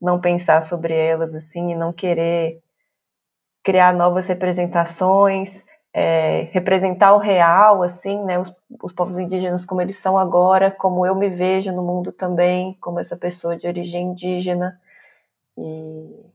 não 0.00 0.20
pensar 0.20 0.62
sobre 0.62 0.94
elas 0.94 1.34
assim 1.34 1.72
e 1.72 1.76
não 1.76 1.92
querer 1.92 2.60
criar 3.64 3.92
novas 3.92 4.26
representações, 4.28 5.64
é, 5.92 6.48
representar 6.52 7.14
o 7.14 7.18
real, 7.18 7.82
assim, 7.82 8.22
né, 8.24 8.38
os, 8.38 8.52
os, 8.82 8.92
povos 8.92 9.18
indígenas 9.18 9.64
como 9.64 9.82
eles 9.82 9.96
são 9.96 10.16
agora, 10.16 10.70
como 10.70 11.04
eu 11.04 11.14
me 11.14 11.28
vejo 11.28 11.72
no 11.72 11.82
mundo 11.82 12.12
também, 12.12 12.76
como 12.80 13.00
essa 13.00 13.16
pessoa 13.16 13.56
de 13.56 13.66
origem 13.66 14.12
indígena. 14.12 14.80
E 15.58 16.30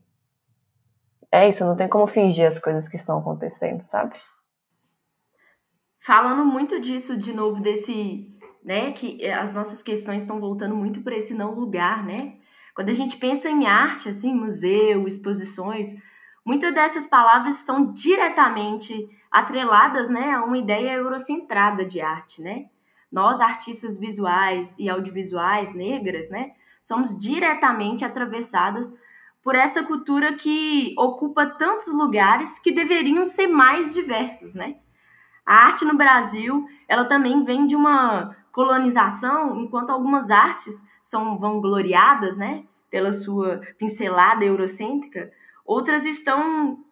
é 1.32 1.48
isso, 1.48 1.64
não 1.64 1.76
tem 1.76 1.88
como 1.88 2.06
fingir 2.06 2.46
as 2.46 2.58
coisas 2.58 2.88
que 2.88 2.96
estão 2.96 3.18
acontecendo, 3.18 3.82
sabe? 3.84 4.14
Falando 5.98 6.44
muito 6.44 6.78
disso, 6.78 7.18
de 7.18 7.32
novo, 7.32 7.60
desse, 7.60 8.38
né, 8.62 8.92
que 8.92 9.26
as 9.26 9.54
nossas 9.54 9.82
questões 9.82 10.22
estão 10.22 10.38
voltando 10.38 10.76
muito 10.76 11.00
para 11.02 11.16
esse 11.16 11.34
não 11.34 11.54
lugar, 11.54 12.04
né? 12.04 12.36
Quando 12.74 12.90
a 12.90 12.92
gente 12.92 13.16
pensa 13.16 13.48
em 13.48 13.66
arte, 13.66 14.08
assim, 14.08 14.34
museu, 14.34 15.06
exposições, 15.06 15.94
muitas 16.46 16.72
dessas 16.72 17.08
palavras 17.08 17.58
estão 17.58 17.92
diretamente 17.92 19.10
atreladas 19.30 20.08
né, 20.08 20.32
a 20.32 20.44
uma 20.44 20.56
ideia 20.56 20.92
eurocentrada 20.92 21.84
de 21.84 22.00
arte. 22.00 22.40
Né? 22.40 22.66
Nós, 23.10 23.40
artistas 23.40 23.98
visuais 23.98 24.78
e 24.78 24.88
audiovisuais 24.88 25.74
negras, 25.74 26.30
né, 26.30 26.52
somos 26.80 27.18
diretamente 27.18 28.04
atravessadas 28.04 28.96
por 29.42 29.54
essa 29.54 29.82
cultura 29.82 30.34
que 30.34 30.94
ocupa 30.98 31.46
tantos 31.46 31.92
lugares 31.92 32.58
que 32.58 32.72
deveriam 32.72 33.26
ser 33.26 33.46
mais 33.46 33.94
diversos, 33.94 34.56
né? 34.56 34.76
A 35.46 35.66
arte 35.66 35.84
no 35.84 35.96
Brasil, 35.96 36.66
ela 36.88 37.04
também 37.04 37.44
vem 37.44 37.64
de 37.64 37.76
uma 37.76 38.34
colonização, 38.50 39.60
enquanto 39.60 39.90
algumas 39.90 40.32
artes 40.32 40.90
são 41.00 41.38
vangloriadas, 41.38 42.36
né, 42.36 42.64
pela 42.90 43.12
sua 43.12 43.60
pincelada 43.78 44.44
eurocêntrica, 44.44 45.30
outras 45.66 46.06
estão 46.06 46.84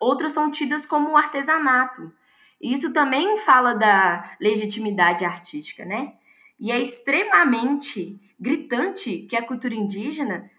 outras 0.00 0.32
são 0.32 0.50
tidas 0.50 0.86
como 0.86 1.16
artesanato. 1.16 2.12
Isso 2.60 2.92
também 2.92 3.36
fala 3.36 3.74
da 3.74 4.36
legitimidade 4.40 5.24
artística, 5.24 5.84
né? 5.84 6.14
E 6.58 6.70
é 6.70 6.80
extremamente 6.80 8.20
gritante 8.38 9.26
que 9.28 9.36
a 9.36 9.46
cultura 9.46 9.74
indígena 9.74 10.50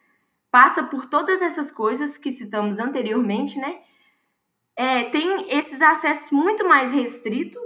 passa 0.51 0.83
por 0.83 1.05
todas 1.05 1.41
essas 1.41 1.71
coisas 1.71 2.17
que 2.17 2.31
citamos 2.31 2.79
anteriormente, 2.79 3.57
né? 3.57 3.79
É, 4.75 5.03
tem 5.05 5.47
esses 5.49 5.81
acessos 5.81 6.31
muito 6.31 6.67
mais 6.67 6.93
restritos 6.93 7.61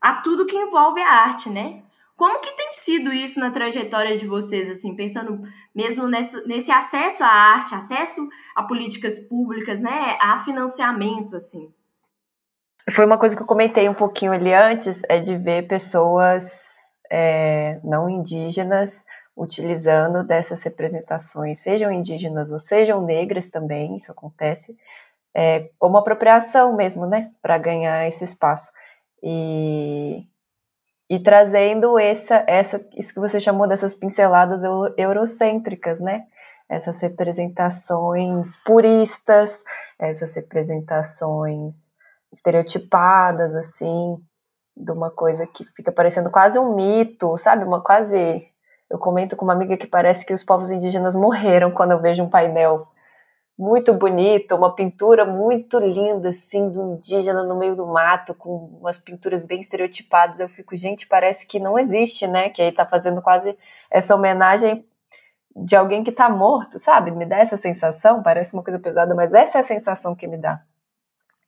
a 0.00 0.14
tudo 0.14 0.46
que 0.46 0.56
envolve 0.56 1.00
a 1.00 1.08
arte, 1.08 1.48
né? 1.50 1.82
Como 2.16 2.40
que 2.40 2.56
tem 2.56 2.72
sido 2.72 3.12
isso 3.12 3.40
na 3.40 3.50
trajetória 3.50 4.16
de 4.16 4.26
vocês, 4.26 4.70
assim, 4.70 4.94
pensando 4.94 5.40
mesmo 5.74 6.06
nesse, 6.06 6.46
nesse 6.46 6.70
acesso 6.70 7.24
à 7.24 7.28
arte, 7.28 7.74
acesso 7.74 8.28
a 8.54 8.62
políticas 8.62 9.18
públicas, 9.28 9.80
né, 9.80 10.16
a 10.20 10.38
financiamento, 10.38 11.36
assim? 11.36 11.72
Foi 12.90 13.04
uma 13.04 13.18
coisa 13.18 13.36
que 13.36 13.42
eu 13.42 13.46
comentei 13.46 13.88
um 13.88 13.94
pouquinho 13.94 14.32
ali 14.32 14.52
antes, 14.52 15.00
é 15.08 15.20
de 15.20 15.36
ver 15.36 15.66
pessoas 15.68 16.52
é, 17.10 17.80
não 17.84 18.08
indígenas 18.08 19.00
utilizando 19.36 20.22
dessas 20.22 20.62
representações, 20.62 21.60
sejam 21.60 21.90
indígenas 21.90 22.52
ou 22.52 22.58
sejam 22.58 23.00
negras 23.00 23.48
também, 23.48 23.96
isso 23.96 24.12
acontece, 24.12 24.76
é, 25.34 25.70
como 25.78 25.96
apropriação 25.96 26.76
mesmo, 26.76 27.06
né, 27.06 27.30
para 27.40 27.56
ganhar 27.56 28.06
esse 28.06 28.24
espaço. 28.24 28.70
E, 29.22 30.26
e 31.12 31.18
trazendo 31.18 31.98
essa, 31.98 32.42
essa, 32.46 32.82
isso 32.96 33.12
que 33.12 33.20
você 33.20 33.38
chamou 33.38 33.68
dessas 33.68 33.94
pinceladas 33.94 34.62
eurocêntricas, 34.96 36.00
né? 36.00 36.24
Essas 36.66 36.98
representações 37.00 38.48
puristas, 38.64 39.52
essas 39.98 40.34
representações 40.34 41.74
estereotipadas, 42.32 43.54
assim, 43.54 44.16
de 44.74 44.90
uma 44.90 45.10
coisa 45.10 45.46
que 45.46 45.66
fica 45.76 45.92
parecendo 45.92 46.30
quase 46.30 46.58
um 46.58 46.74
mito, 46.74 47.36
sabe? 47.36 47.62
Uma 47.62 47.82
quase. 47.82 48.48
Eu 48.88 48.98
comento 48.98 49.36
com 49.36 49.44
uma 49.44 49.52
amiga 49.52 49.76
que 49.76 49.86
parece 49.86 50.24
que 50.24 50.32
os 50.32 50.42
povos 50.42 50.70
indígenas 50.70 51.14
morreram 51.14 51.72
quando 51.72 51.90
eu 51.90 52.00
vejo 52.00 52.22
um 52.22 52.30
painel 52.30 52.88
muito 53.58 53.92
bonito, 53.92 54.54
uma 54.56 54.74
pintura 54.74 55.24
muito 55.24 55.78
linda, 55.78 56.30
assim, 56.30 56.70
do 56.70 56.94
indígena 56.94 57.42
no 57.44 57.56
meio 57.56 57.76
do 57.76 57.86
mato, 57.86 58.34
com 58.34 58.78
umas 58.80 58.98
pinturas 58.98 59.44
bem 59.44 59.60
estereotipadas. 59.60 60.40
Eu 60.40 60.48
fico, 60.48 60.74
gente, 60.76 61.06
parece 61.06 61.46
que 61.46 61.60
não 61.60 61.78
existe, 61.78 62.26
né? 62.26 62.48
Que 62.48 62.62
aí 62.62 62.72
tá 62.72 62.86
fazendo 62.86 63.20
quase 63.22 63.56
essa 63.90 64.14
homenagem 64.14 64.84
de 65.54 65.76
alguém 65.76 66.02
que 66.02 66.10
tá 66.10 66.28
morto, 66.28 66.78
sabe? 66.78 67.10
Me 67.10 67.26
dá 67.26 67.38
essa 67.38 67.56
sensação, 67.56 68.22
parece 68.22 68.54
uma 68.54 68.62
coisa 68.62 68.78
pesada, 68.78 69.14
mas 69.14 69.34
essa 69.34 69.58
é 69.58 69.60
a 69.60 69.64
sensação 69.64 70.14
que 70.14 70.26
me 70.26 70.38
dá. 70.38 70.62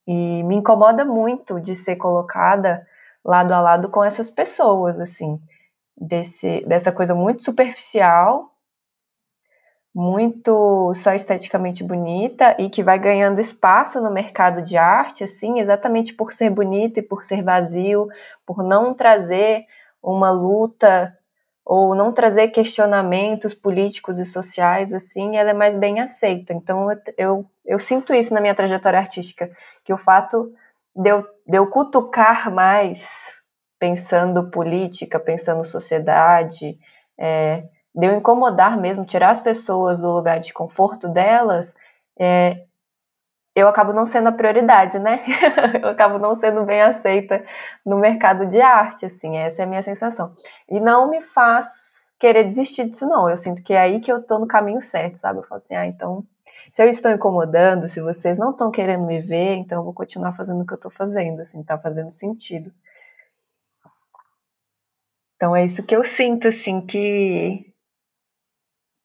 E 0.07 0.43
me 0.45 0.57
incomoda 0.57 1.05
muito 1.05 1.59
de 1.61 1.75
ser 1.75 1.97
colocada 1.97 2.87
lado 3.25 3.53
a 3.53 3.61
lado 3.61 3.88
com 3.88 4.05
essas 4.05 4.31
pessoas, 4.31 5.01
assim, 5.01 5.40
desse, 5.97 6.62
dessa 6.67 6.93
coisa 6.93 7.14
muito 7.14 7.43
superficial 7.43 8.54
muito 9.95 10.93
só 10.97 11.15
esteticamente 11.15 11.85
bonita 11.85 12.57
e 12.59 12.69
que 12.69 12.83
vai 12.83 12.99
ganhando 12.99 13.41
espaço 13.41 14.01
no 14.01 14.11
mercado 14.11 14.63
de 14.63 14.77
arte, 14.77 15.23
assim, 15.23 15.61
exatamente 15.61 16.13
por 16.13 16.33
ser 16.33 16.51
bonito 16.51 16.99
e 16.99 17.03
por 17.03 17.23
ser 17.23 17.43
vazio, 17.43 18.09
por 18.45 18.65
não 18.65 18.93
trazer 18.93 19.65
uma 20.03 20.33
luta 20.33 21.17
ou 21.65 21.95
não 21.95 22.13
trazer 22.13 22.49
questionamentos 22.49 23.55
políticos 23.55 24.19
e 24.19 24.25
sociais, 24.25 24.93
assim, 24.93 25.37
ela 25.37 25.51
é 25.51 25.55
mais 25.55 25.77
bem 25.77 26.01
aceita. 26.01 26.53
Então, 26.53 26.89
eu, 27.17 27.47
eu, 27.65 27.79
sinto 27.79 28.13
isso 28.13 28.35
na 28.35 28.41
minha 28.41 28.55
trajetória 28.55 28.99
artística, 28.99 29.51
que 29.85 29.93
o 29.93 29.97
fato 29.97 30.53
de 30.95 31.09
eu, 31.09 31.23
de 31.47 31.57
eu 31.57 31.67
cutucar 31.69 32.53
mais 32.53 33.07
pensando 33.79 34.51
política, 34.51 35.19
pensando 35.19 35.65
sociedade, 35.65 36.79
é, 37.19 37.65
de 37.95 38.07
eu 38.07 38.15
incomodar 38.15 38.77
mesmo, 38.77 39.05
tirar 39.05 39.31
as 39.31 39.41
pessoas 39.41 39.99
do 39.99 40.11
lugar 40.11 40.41
de 40.41 40.53
conforto 40.53 41.09
delas, 41.09 41.75
é, 42.19 42.65
eu 43.55 43.69
acabo 43.69 43.93
não 43.93 44.05
sendo 44.05 44.29
a 44.29 44.33
prioridade, 44.33 44.99
né? 44.99 45.25
eu 45.81 45.89
acabo 45.91 46.19
não 46.19 46.35
sendo 46.35 46.65
bem 46.65 46.83
aceita 46.83 47.45
no 47.87 47.99
mercado 47.99 48.47
de 48.47 48.61
arte, 48.61 49.07
assim, 49.07 49.37
essa 49.37 49.63
é 49.63 49.65
a 49.65 49.69
minha 49.69 49.83
sensação. 49.83 50.35
E 50.69 50.81
não 50.81 51.09
me 51.09 51.23
faz 51.23 51.67
querer 52.19 52.45
desistir 52.45 52.91
disso, 52.91 53.07
não. 53.07 53.29
Eu 53.31 53.37
sinto 53.37 53.63
que 53.63 53.73
é 53.73 53.81
aí 53.81 54.01
que 54.01 54.11
eu 54.11 54.23
tô 54.23 54.39
no 54.39 54.47
caminho 54.47 54.83
certo, 54.83 55.17
sabe? 55.19 55.39
Eu 55.39 55.45
falo 55.45 55.59
assim, 55.59 55.77
ah, 55.77 55.87
então, 55.87 56.25
se 56.73 56.83
eu 56.83 56.89
estou 56.89 57.13
incomodando, 57.13 57.87
se 57.87 58.01
vocês 58.01 58.39
não 58.39 58.51
estão 58.51 58.71
querendo 58.71 59.05
me 59.07 59.21
ver, 59.21 59.55
então 59.57 59.79
eu 59.79 59.85
vou 59.85 59.95
continuar 59.95 60.33
fazendo 60.37 60.63
o 60.63 60.67
que 60.67 60.75
eu 60.75 60.79
tô 60.79 60.91
fazendo, 60.91 61.41
assim, 61.41 61.63
tá 61.63 61.79
fazendo 61.79 62.11
sentido. 62.11 62.73
Então 65.37 65.55
é 65.55 65.65
isso 65.65 65.83
que 65.83 65.95
eu 65.95 66.03
sinto, 66.05 66.49
assim, 66.49 66.81
que 66.81 67.74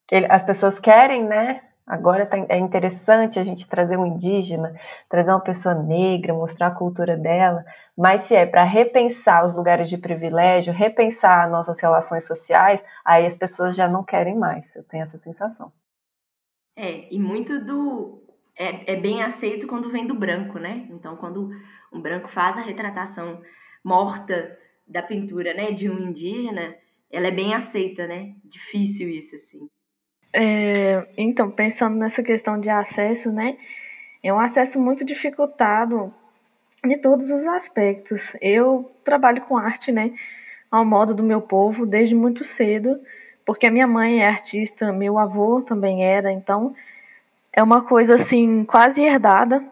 que 0.09 0.15
as 0.15 0.41
pessoas 0.41 0.79
querem, 0.79 1.23
né? 1.23 1.61
Agora 1.85 2.25
tá, 2.25 2.37
é 2.49 2.57
interessante 2.57 3.39
a 3.39 3.43
gente 3.43 3.67
trazer 3.67 3.95
um 3.95 4.07
indígena, 4.07 4.75
trazer 5.07 5.29
uma 5.29 5.39
pessoa 5.39 5.75
negra, 5.75 6.33
mostrar 6.33 6.67
a 6.67 6.75
cultura 6.75 7.15
dela, 7.15 7.63
mas 7.95 8.23
se 8.23 8.33
é 8.33 8.45
para 8.45 8.63
repensar 8.63 9.45
os 9.45 9.53
lugares 9.53 9.87
de 9.87 9.97
privilégio, 9.97 10.73
repensar 10.73 11.49
nossas 11.49 11.79
relações 11.79 12.25
sociais, 12.25 12.83
aí 13.05 13.27
as 13.27 13.35
pessoas 13.35 13.75
já 13.75 13.87
não 13.87 14.03
querem 14.03 14.35
mais. 14.35 14.75
Eu 14.75 14.83
tenho 14.83 15.03
essa 15.03 15.19
sensação. 15.19 15.71
É, 16.75 17.13
e 17.13 17.19
muito 17.19 17.63
do. 17.63 18.23
É, 18.57 18.93
é 18.93 18.95
bem 18.95 19.21
aceito 19.21 19.67
quando 19.67 19.89
vem 19.89 20.07
do 20.07 20.15
branco, 20.15 20.57
né? 20.57 20.87
Então, 20.89 21.15
quando 21.17 21.51
um 21.93 22.01
branco 22.01 22.27
faz 22.27 22.57
a 22.57 22.61
retratação 22.61 23.41
morta 23.83 24.57
da 24.87 25.03
pintura, 25.03 25.53
né, 25.53 25.71
de 25.71 25.89
um 25.89 25.99
indígena, 25.99 26.75
ela 27.11 27.27
é 27.27 27.31
bem 27.31 27.53
aceita, 27.53 28.07
né? 28.07 28.33
Difícil 28.43 29.07
isso, 29.07 29.35
assim. 29.35 29.69
É, 30.31 31.07
então, 31.17 31.49
pensando 31.49 31.95
nessa 31.95 32.21
questão 32.21 32.59
de 32.59 32.69
acesso, 32.69 33.31
né? 33.31 33.57
É 34.21 34.33
um 34.33 34.39
acesso 34.39 34.79
muito 34.79 35.03
dificultado 35.03 36.13
de 36.85 36.97
todos 36.97 37.29
os 37.29 37.45
aspectos. 37.45 38.35
Eu 38.41 38.91
trabalho 39.03 39.41
com 39.41 39.57
arte, 39.57 39.91
né? 39.91 40.13
Ao 40.69 40.85
modo 40.85 41.13
do 41.13 41.23
meu 41.23 41.41
povo, 41.41 41.85
desde 41.85 42.13
muito 42.13 42.43
cedo, 42.43 42.99
porque 43.45 43.65
a 43.65 43.71
minha 43.71 43.87
mãe 43.87 44.21
é 44.21 44.27
artista, 44.27 44.93
meu 44.93 45.17
avô 45.17 45.61
também 45.61 46.05
era, 46.05 46.31
então 46.31 46.75
é 47.51 47.63
uma 47.63 47.81
coisa 47.81 48.15
assim, 48.15 48.63
quase 48.63 49.01
herdada 49.01 49.63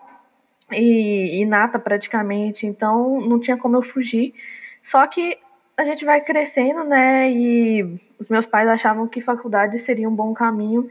e 0.72 1.40
inata 1.42 1.78
praticamente, 1.78 2.66
então 2.66 3.22
não 3.22 3.40
tinha 3.40 3.56
como 3.56 3.76
eu 3.76 3.84
fugir. 3.84 4.34
Só 4.82 5.06
que 5.06 5.38
a 5.78 5.84
gente 5.84 6.04
vai 6.04 6.20
crescendo, 6.22 6.84
né? 6.84 7.32
E 7.32 8.00
os 8.18 8.28
meus 8.30 8.48
pais 8.48 8.68
achavam 8.68 9.08
que 9.08 9.22
faculdade 9.22 9.78
seria 9.78 10.10
um 10.10 10.16
bom 10.16 10.34
caminho. 10.34 10.90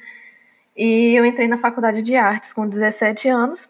E 0.77 1.15
eu 1.19 1.27
entrei 1.27 1.49
na 1.49 1.57
faculdade 1.57 2.03
de 2.03 2.15
artes 2.15 2.53
com 2.53 2.69
17 2.69 3.29
anos. 3.29 3.69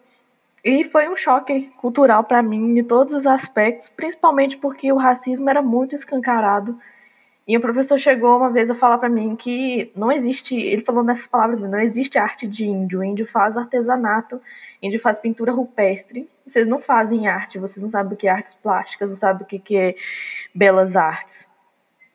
E 0.63 0.83
foi 0.83 1.09
um 1.09 1.15
choque 1.15 1.71
cultural 1.77 2.23
para 2.23 2.43
mim 2.43 2.77
em 2.77 2.83
todos 2.83 3.13
os 3.13 3.25
aspectos, 3.25 3.89
principalmente 3.89 4.57
porque 4.57 4.91
o 4.91 4.97
racismo 4.97 5.49
era 5.49 5.61
muito 5.61 5.95
escancarado. 5.95 6.79
E 7.47 7.57
o 7.57 7.61
professor 7.61 7.97
chegou 7.97 8.37
uma 8.37 8.51
vez 8.51 8.69
a 8.69 8.75
falar 8.75 8.97
para 8.97 9.09
mim 9.09 9.35
que 9.35 9.91
não 9.95 10.11
existe, 10.11 10.55
ele 10.55 10.83
falou 10.83 11.03
nessas 11.03 11.27
palavras, 11.27 11.59
não 11.59 11.79
existe 11.79 12.17
arte 12.17 12.45
de 12.45 12.65
índio, 12.65 12.99
o 12.99 13.03
índio 13.03 13.25
faz 13.25 13.57
artesanato 13.57 14.41
Índio 14.81 14.99
faz 14.99 15.17
pintura 15.17 15.51
rupestre. 15.51 16.29
Vocês 16.45 16.67
não 16.67 16.79
fazem 16.79 17.27
arte, 17.27 17.57
vocês 17.57 17.81
não 17.81 17.89
sabem 17.89 18.13
o 18.13 18.15
que 18.15 18.27
é 18.27 18.31
artes 18.31 18.53
plásticas, 18.53 19.09
não 19.09 19.15
sabem 19.15 19.43
o 19.43 19.45
que 19.45 19.75
é 19.75 19.95
belas 20.57 20.97
artes. 20.97 21.47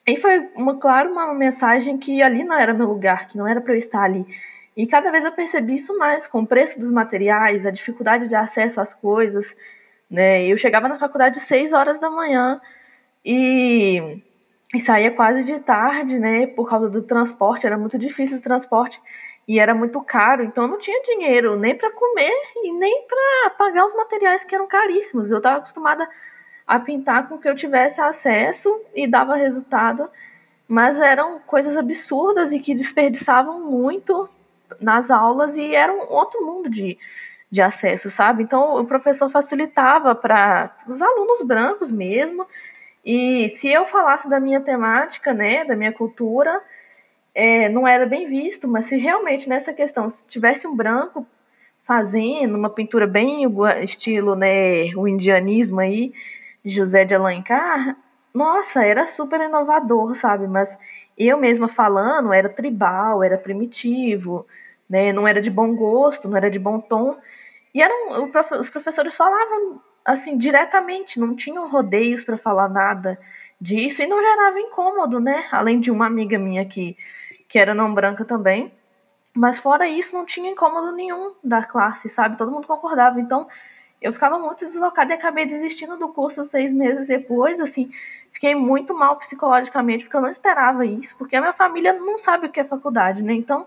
E 0.06 0.16
foi, 0.16 0.40
uma, 0.56 0.76
claro, 0.76 1.12
uma 1.12 1.32
mensagem 1.32 1.96
que 1.96 2.20
ali 2.20 2.42
não 2.42 2.58
era 2.58 2.74
meu 2.74 2.88
lugar, 2.88 3.28
que 3.28 3.38
não 3.38 3.46
era 3.46 3.60
para 3.60 3.72
eu 3.72 3.78
estar 3.78 4.02
ali. 4.02 4.26
E 4.76 4.86
cada 4.86 5.12
vez 5.12 5.24
eu 5.24 5.30
percebi 5.30 5.76
isso 5.76 5.96
mais, 5.96 6.26
com 6.26 6.40
o 6.40 6.46
preço 6.46 6.80
dos 6.80 6.90
materiais, 6.90 7.64
a 7.64 7.70
dificuldade 7.70 8.26
de 8.26 8.34
acesso 8.34 8.80
às 8.80 8.92
coisas. 8.92 9.54
Né? 10.10 10.44
Eu 10.46 10.56
chegava 10.56 10.88
na 10.88 10.98
faculdade 10.98 11.38
6 11.38 11.72
horas 11.72 12.00
da 12.00 12.10
manhã 12.10 12.60
e, 13.24 14.20
e 14.74 14.80
saía 14.80 15.12
quase 15.12 15.44
de 15.44 15.60
tarde, 15.60 16.18
né? 16.18 16.48
Por 16.48 16.68
causa 16.68 16.90
do 16.90 17.02
transporte, 17.02 17.66
era 17.66 17.78
muito 17.78 17.96
difícil 17.96 18.38
o 18.38 18.42
transporte 18.42 19.00
e 19.46 19.58
era 19.58 19.74
muito 19.74 20.00
caro, 20.02 20.44
então 20.44 20.64
eu 20.64 20.70
não 20.70 20.78
tinha 20.78 21.02
dinheiro 21.02 21.56
nem 21.56 21.74
para 21.74 21.90
comer 21.90 22.32
e 22.62 22.72
nem 22.72 23.06
para 23.08 23.50
pagar 23.50 23.84
os 23.84 23.94
materiais 23.94 24.44
que 24.44 24.54
eram 24.54 24.68
caríssimos. 24.68 25.30
Eu 25.30 25.38
estava 25.38 25.58
acostumada 25.58 26.08
a 26.72 26.80
pintar 26.80 27.28
com 27.28 27.36
que 27.36 27.46
eu 27.46 27.54
tivesse 27.54 28.00
acesso 28.00 28.80
e 28.94 29.06
dava 29.06 29.36
resultado, 29.36 30.08
mas 30.66 30.98
eram 30.98 31.38
coisas 31.40 31.76
absurdas 31.76 32.50
e 32.50 32.58
que 32.58 32.74
desperdiçavam 32.74 33.60
muito 33.60 34.26
nas 34.80 35.10
aulas 35.10 35.58
e 35.58 35.74
era 35.74 35.92
um 35.92 36.10
outro 36.10 36.40
mundo 36.46 36.70
de, 36.70 36.96
de 37.50 37.60
acesso, 37.60 38.08
sabe? 38.08 38.42
Então 38.42 38.80
o 38.80 38.86
professor 38.86 39.28
facilitava 39.28 40.14
para 40.14 40.74
os 40.88 41.02
alunos 41.02 41.42
brancos 41.42 41.90
mesmo. 41.90 42.46
E 43.04 43.50
se 43.50 43.68
eu 43.68 43.84
falasse 43.84 44.30
da 44.30 44.40
minha 44.40 44.62
temática, 44.62 45.34
né, 45.34 45.66
da 45.66 45.76
minha 45.76 45.92
cultura, 45.92 46.58
é, 47.34 47.68
não 47.68 47.86
era 47.86 48.06
bem 48.06 48.26
visto, 48.26 48.66
mas 48.66 48.86
se 48.86 48.96
realmente 48.96 49.46
nessa 49.46 49.74
questão, 49.74 50.08
se 50.08 50.26
tivesse 50.26 50.66
um 50.66 50.74
branco 50.74 51.26
fazendo 51.84 52.56
uma 52.56 52.70
pintura 52.70 53.06
bem 53.06 53.44
estilo, 53.82 54.34
né, 54.34 54.84
o 54.96 55.06
indianismo 55.06 55.80
aí, 55.80 56.14
José 56.64 57.04
de 57.04 57.14
Alencar, 57.14 57.96
nossa, 58.32 58.84
era 58.84 59.06
super 59.06 59.40
inovador, 59.40 60.14
sabe? 60.14 60.46
Mas 60.46 60.78
eu 61.18 61.36
mesma 61.38 61.68
falando, 61.68 62.32
era 62.32 62.48
tribal, 62.48 63.22
era 63.22 63.36
primitivo, 63.36 64.46
né? 64.88 65.12
Não 65.12 65.26
era 65.28 65.40
de 65.40 65.50
bom 65.50 65.74
gosto, 65.74 66.28
não 66.28 66.36
era 66.36 66.50
de 66.50 66.58
bom 66.58 66.80
tom. 66.80 67.16
E 67.74 67.82
eram, 67.82 68.30
os 68.60 68.70
professores 68.70 69.14
falavam 69.16 69.80
assim 70.04 70.36
diretamente, 70.36 71.20
não 71.20 71.34
tinham 71.36 71.68
rodeios 71.68 72.24
para 72.24 72.36
falar 72.36 72.68
nada 72.68 73.18
disso 73.60 74.02
e 74.02 74.06
não 74.06 74.20
gerava 74.20 74.58
incômodo, 74.58 75.20
né? 75.20 75.46
Além 75.52 75.80
de 75.80 75.90
uma 75.90 76.06
amiga 76.06 76.38
minha 76.38 76.64
que, 76.64 76.96
que 77.48 77.58
era 77.58 77.74
não 77.74 77.94
branca 77.94 78.24
também. 78.24 78.72
Mas 79.34 79.58
fora 79.58 79.88
isso, 79.88 80.16
não 80.16 80.26
tinha 80.26 80.50
incômodo 80.50 80.92
nenhum 80.92 81.34
da 81.42 81.62
classe, 81.64 82.08
sabe? 82.08 82.36
Todo 82.36 82.50
mundo 82.50 82.66
concordava. 82.66 83.20
Então, 83.20 83.48
eu 84.02 84.12
ficava 84.12 84.38
muito 84.38 84.64
deslocada 84.64 85.12
e 85.12 85.16
acabei 85.16 85.46
desistindo 85.46 85.96
do 85.96 86.08
curso 86.08 86.44
seis 86.44 86.72
meses 86.72 87.06
depois, 87.06 87.60
assim, 87.60 87.90
fiquei 88.32 88.54
muito 88.54 88.94
mal 88.94 89.16
psicologicamente, 89.16 90.04
porque 90.04 90.16
eu 90.16 90.20
não 90.20 90.28
esperava 90.28 90.84
isso, 90.84 91.16
porque 91.16 91.36
a 91.36 91.40
minha 91.40 91.52
família 91.52 91.92
não 91.92 92.18
sabe 92.18 92.46
o 92.46 92.50
que 92.50 92.60
é 92.60 92.64
faculdade, 92.64 93.22
né? 93.22 93.32
Então, 93.32 93.66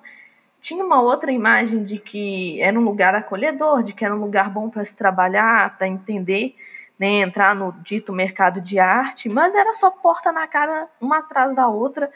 tinha 0.61 0.83
uma 0.83 1.01
outra 1.01 1.31
imagem 1.31 1.83
de 1.83 1.99
que 1.99 2.59
era 2.61 2.77
um 2.77 2.83
lugar 2.83 3.13
acolhedor, 3.13 3.83
de 3.83 3.93
que 3.93 4.03
era 4.03 4.15
um 4.15 4.19
lugar 4.19 4.49
bom 4.49 4.69
para 4.69 4.83
se 4.83 4.95
trabalhar, 4.95 5.77
para 5.77 5.87
entender, 5.87 6.55
né, 6.97 7.21
entrar 7.21 7.55
no 7.55 7.71
dito 7.83 8.11
mercado 8.11 8.59
de 8.59 8.79
arte, 8.79 9.29
mas 9.29 9.53
era 9.53 9.73
só 9.73 9.91
porta 9.91 10.31
na 10.31 10.47
cara, 10.47 10.87
uma 10.99 11.19
atrás 11.19 11.55
da 11.55 11.67
outra. 11.67 12.11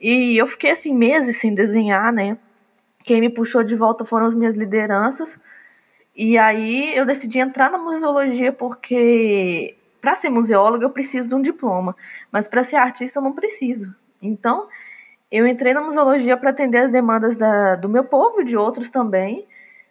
E 0.00 0.40
eu 0.40 0.46
fiquei 0.46 0.72
assim 0.72 0.94
meses 0.94 1.38
sem 1.38 1.54
desenhar, 1.54 2.12
né? 2.12 2.36
Quem 3.04 3.20
me 3.20 3.30
puxou 3.30 3.62
de 3.62 3.76
volta 3.76 4.04
foram 4.04 4.26
as 4.26 4.34
minhas 4.34 4.56
lideranças. 4.56 5.38
E 6.14 6.38
aí 6.38 6.96
eu 6.96 7.04
decidi 7.04 7.38
entrar 7.38 7.70
na 7.70 7.78
museologia 7.78 8.52
porque 8.52 9.76
para 10.00 10.14
ser 10.14 10.28
museóloga 10.28 10.84
eu 10.84 10.90
preciso 10.90 11.28
de 11.28 11.34
um 11.34 11.42
diploma, 11.42 11.96
mas 12.30 12.46
para 12.46 12.62
ser 12.62 12.76
artista 12.76 13.18
eu 13.18 13.22
não 13.22 13.32
preciso. 13.32 13.94
Então, 14.20 14.68
eu 15.30 15.46
entrei 15.46 15.74
na 15.74 15.80
museologia 15.80 16.36
para 16.36 16.50
atender 16.50 16.78
as 16.78 16.92
demandas 16.92 17.36
da, 17.36 17.74
do 17.74 17.88
meu 17.88 18.04
povo 18.04 18.42
e 18.42 18.44
de 18.44 18.56
outros 18.56 18.90
também, 18.90 19.46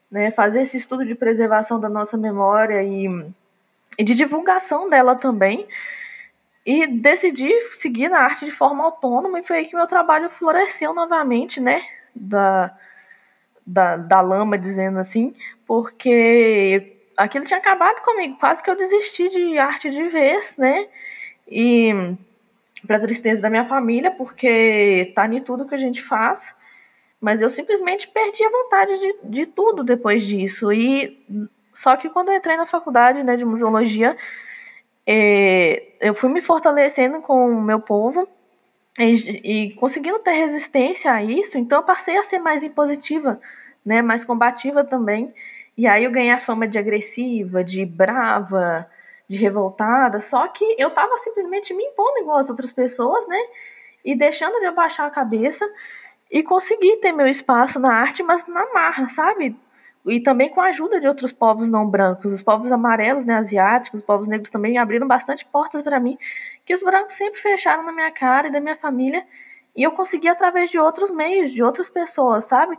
né, 0.10 0.32
fazer 0.32 0.62
esse 0.62 0.78
estudo 0.78 1.04
de 1.06 1.16
preservação 1.16 1.80
da 1.80 1.90
nossa 1.90 2.16
memória 2.16 2.82
e, 2.84 3.08
e 3.98 4.04
de 4.04 4.16
divulgação 4.16 4.90
dela 4.90 5.16
também. 5.16 5.68
E 6.66 6.88
decidi 6.88 7.52
seguir 7.74 8.08
na 8.08 8.20
arte 8.20 8.46
de 8.46 8.52
forma 8.52 8.84
autônoma 8.86 9.40
e 9.40 9.44
foi 9.44 9.58
aí 9.58 9.66
que 9.66 9.76
meu 9.76 9.88
trabalho 9.88 10.30
floresceu 10.30 10.94
novamente, 10.94 11.60
né, 11.60 11.82
da, 12.16 12.74
da, 13.66 13.98
da 13.98 14.22
lama, 14.22 14.58
dizendo 14.58 15.00
assim, 15.00 15.34
porque 15.66 16.98
aquilo 17.16 17.46
tinha 17.46 17.60
acabado 17.60 18.02
comigo, 18.02 18.38
quase 18.40 18.64
que 18.64 18.70
eu 18.70 18.76
desisti 18.76 19.30
de 19.30 19.58
arte 19.58 19.90
de 19.90 20.08
vez, 20.10 20.58
né? 20.58 20.88
E 21.48 22.16
para 22.86 23.00
tristeza 23.00 23.42
da 23.42 23.50
minha 23.50 23.66
família, 23.66 24.12
porque 24.12 25.12
tá 25.16 25.28
em 25.28 25.42
tudo 25.42 25.68
que 25.68 25.76
a 25.76 25.78
gente 25.78 26.02
faz, 26.02 26.54
mas 27.20 27.42
eu 27.42 27.50
simplesmente 27.50 28.08
perdi 28.08 28.44
a 28.44 28.50
vontade 28.50 29.00
de, 29.00 29.16
de 29.24 29.46
tudo 29.46 29.84
depois 29.84 30.26
disso. 30.26 30.72
E 30.72 31.18
só 31.74 31.96
que 31.96 32.10
quando 32.10 32.30
eu 32.30 32.36
entrei 32.36 32.58
na 32.58 32.66
faculdade 32.66 33.24
né, 33.24 33.36
de 33.36 33.46
museologia, 33.46 34.18
é, 35.08 35.84
eu 36.02 36.14
fui 36.14 36.30
me 36.30 36.42
fortalecendo 36.42 37.22
com 37.22 37.50
o 37.50 37.62
meu 37.62 37.80
povo 37.80 38.28
e, 39.00 39.14
e 39.44 39.74
conseguindo 39.74 40.20
ter 40.20 40.34
resistência 40.34 41.12
a 41.12 41.24
isso, 41.24 41.58
então 41.58 41.80
eu 41.80 41.84
passei 41.84 42.18
a 42.18 42.24
ser 42.24 42.40
mais 42.40 42.64
impositiva, 42.64 43.40
né, 43.86 44.02
mais 44.02 44.24
combativa 44.24 44.84
também. 44.84 45.34
E 45.76 45.88
aí 45.88 46.04
eu 46.04 46.12
ganhei 46.12 46.32
a 46.32 46.40
fama 46.40 46.68
de 46.68 46.78
agressiva, 46.78 47.64
de 47.64 47.84
brava, 47.86 48.88
de 49.28 49.38
revoltada, 49.38 50.20
só 50.20 50.48
que 50.48 50.76
eu 50.78 50.92
tava 50.92 51.18
simplesmente 51.18 51.74
me 51.74 51.84
impondo 51.84 52.20
igual 52.20 52.38
as 52.38 52.50
outras 52.50 52.72
pessoas, 52.72 53.28
né? 53.28 53.40
E 54.06 54.16
deixando 54.16 54.60
de 54.60 54.66
abaixar 54.68 55.08
a 55.08 55.12
cabeça 55.12 55.68
e 56.30 56.44
conseguir 56.44 56.98
ter 56.98 57.12
meu 57.12 57.28
espaço 57.28 57.80
na 57.80 57.94
arte, 57.94 58.22
mas 58.22 58.46
na 58.46 58.72
marra, 58.74 59.10
sabe? 59.10 59.56
E 60.06 60.20
também 60.20 60.50
com 60.50 60.60
a 60.60 60.66
ajuda 60.66 61.00
de 61.00 61.08
outros 61.08 61.32
povos 61.32 61.68
não 61.68 61.88
brancos, 61.88 62.34
os 62.34 62.42
povos 62.42 62.72
amarelos, 62.72 63.26
né, 63.26 63.36
asiáticos, 63.36 64.02
os 64.02 64.06
povos 64.06 64.28
negros 64.28 64.50
também 64.50 64.78
abriram 64.78 65.08
bastante 65.08 65.46
portas 65.46 65.82
para 65.82 66.00
mim, 66.00 66.18
que 66.66 66.74
os 66.74 66.82
brancos 66.82 67.16
sempre 67.16 67.40
fecharam 67.40 67.84
na 67.84 67.92
minha 67.92 68.12
cara 68.12 68.48
e 68.48 68.52
da 68.52 68.60
minha 68.60 68.76
família, 68.76 69.26
e 69.76 69.84
eu 69.84 69.92
consegui 69.92 70.28
através 70.28 70.70
de 70.70 70.80
outros 70.80 71.12
meios, 71.12 71.52
de 71.52 71.64
outras 71.64 71.90
pessoas, 71.90 72.46
sabe? 72.46 72.78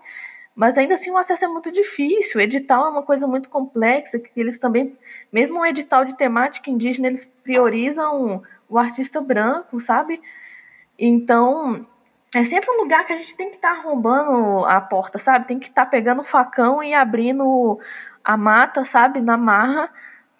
Mas 0.54 0.78
ainda 0.78 0.94
assim 0.94 1.10
o 1.10 1.18
acesso 1.18 1.44
é 1.44 1.48
muito 1.48 1.70
difícil. 1.72 2.38
O 2.38 2.42
edital 2.42 2.86
é 2.86 2.90
uma 2.90 3.02
coisa 3.02 3.26
muito 3.26 3.50
complexa, 3.50 4.18
que 4.18 4.30
eles 4.36 4.58
também, 4.58 4.96
mesmo 5.32 5.58
um 5.58 5.66
edital 5.66 6.04
de 6.04 6.16
temática 6.16 6.70
indígena, 6.70 7.08
eles 7.08 7.24
priorizam 7.42 8.42
o 8.68 8.78
artista 8.78 9.20
branco, 9.20 9.80
sabe? 9.80 10.22
Então, 10.96 11.84
é 12.34 12.44
sempre 12.44 12.70
um 12.70 12.82
lugar 12.82 13.04
que 13.04 13.12
a 13.12 13.16
gente 13.16 13.36
tem 13.36 13.50
que 13.50 13.56
estar 13.56 13.74
tá 13.74 13.80
arrombando 13.80 14.64
a 14.64 14.80
porta, 14.80 15.18
sabe? 15.18 15.48
Tem 15.48 15.58
que 15.58 15.68
estar 15.68 15.84
tá 15.84 15.90
pegando 15.90 16.20
o 16.20 16.24
facão 16.24 16.82
e 16.82 16.94
abrindo 16.94 17.78
a 18.22 18.36
mata, 18.36 18.84
sabe? 18.84 19.20
Na 19.20 19.36
marra, 19.36 19.90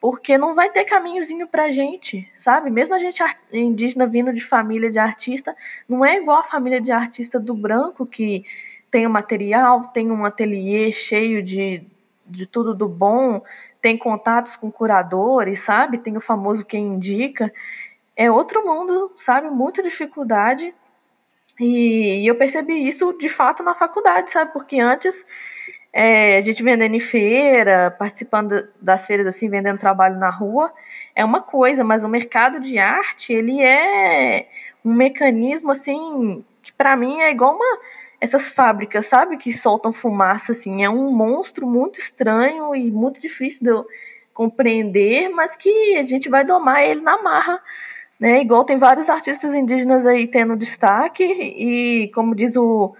porque 0.04 0.36
não 0.36 0.54
vai 0.54 0.68
ter 0.68 0.84
caminhozinho 0.84 1.48
pra 1.48 1.72
gente, 1.72 2.30
sabe? 2.38 2.68
Mesmo 2.68 2.94
a 2.94 2.98
gente 2.98 3.22
indígena 3.50 4.06
vindo 4.06 4.34
de 4.34 4.44
família 4.44 4.90
de 4.90 4.98
artista, 4.98 5.56
não 5.88 6.04
é 6.04 6.18
igual 6.18 6.40
a 6.40 6.44
família 6.44 6.78
de 6.78 6.92
artista 6.92 7.40
do 7.40 7.54
branco 7.54 8.04
que 8.04 8.44
tem 8.90 9.06
o 9.06 9.10
material, 9.10 9.84
tem 9.94 10.12
um 10.12 10.26
ateliê 10.26 10.92
cheio 10.92 11.42
de, 11.42 11.86
de 12.26 12.44
tudo 12.44 12.74
do 12.74 12.86
bom, 12.86 13.40
tem 13.80 13.96
contatos 13.96 14.56
com 14.56 14.70
curadores, 14.70 15.60
sabe? 15.60 15.96
Tem 15.96 16.14
o 16.18 16.20
famoso 16.20 16.66
quem 16.66 16.84
indica. 16.84 17.50
É 18.14 18.30
outro 18.30 18.62
mundo, 18.62 19.10
sabe? 19.16 19.48
Muita 19.48 19.82
dificuldade. 19.82 20.74
E, 21.58 22.20
e 22.20 22.26
eu 22.26 22.34
percebi 22.34 22.86
isso 22.86 23.10
de 23.14 23.30
fato 23.30 23.62
na 23.62 23.74
faculdade, 23.74 24.30
sabe? 24.30 24.52
Porque 24.52 24.78
antes 24.78 25.24
é, 25.96 26.38
a 26.38 26.42
gente 26.42 26.60
vendendo 26.60 26.96
em 26.96 27.00
feira, 27.00 27.88
participando 27.96 28.68
das 28.82 29.06
feiras 29.06 29.28
assim, 29.28 29.48
vendendo 29.48 29.78
trabalho 29.78 30.18
na 30.18 30.28
rua, 30.28 30.72
é 31.14 31.24
uma 31.24 31.40
coisa, 31.40 31.84
mas 31.84 32.02
o 32.02 32.08
mercado 32.08 32.58
de 32.58 32.78
arte, 32.78 33.32
ele 33.32 33.62
é 33.62 34.48
um 34.84 34.92
mecanismo 34.92 35.70
assim 35.70 36.44
que 36.60 36.72
para 36.72 36.96
mim 36.96 37.20
é 37.20 37.30
igual 37.30 37.54
uma 37.54 37.78
essas 38.20 38.48
fábricas, 38.48 39.06
sabe, 39.06 39.36
que 39.36 39.52
soltam 39.52 39.92
fumaça, 39.92 40.50
assim, 40.50 40.82
é 40.82 40.90
um 40.90 41.12
monstro 41.12 41.66
muito 41.66 42.00
estranho 42.00 42.74
e 42.74 42.90
muito 42.90 43.20
difícil 43.20 43.62
de 43.62 43.70
eu 43.70 43.86
compreender, 44.32 45.28
mas 45.28 45.54
que 45.54 45.96
a 45.96 46.02
gente 46.02 46.28
vai 46.28 46.44
domar 46.44 46.82
ele 46.82 47.02
na 47.02 47.22
marra, 47.22 47.60
né, 48.18 48.40
igual 48.40 48.64
tem 48.64 48.78
vários 48.78 49.08
artistas 49.10 49.54
indígenas 49.54 50.06
aí 50.06 50.26
tendo 50.26 50.56
destaque, 50.56 51.22
e 51.22 52.08
como 52.14 52.34
diz 52.34 52.56
o, 52.56 52.96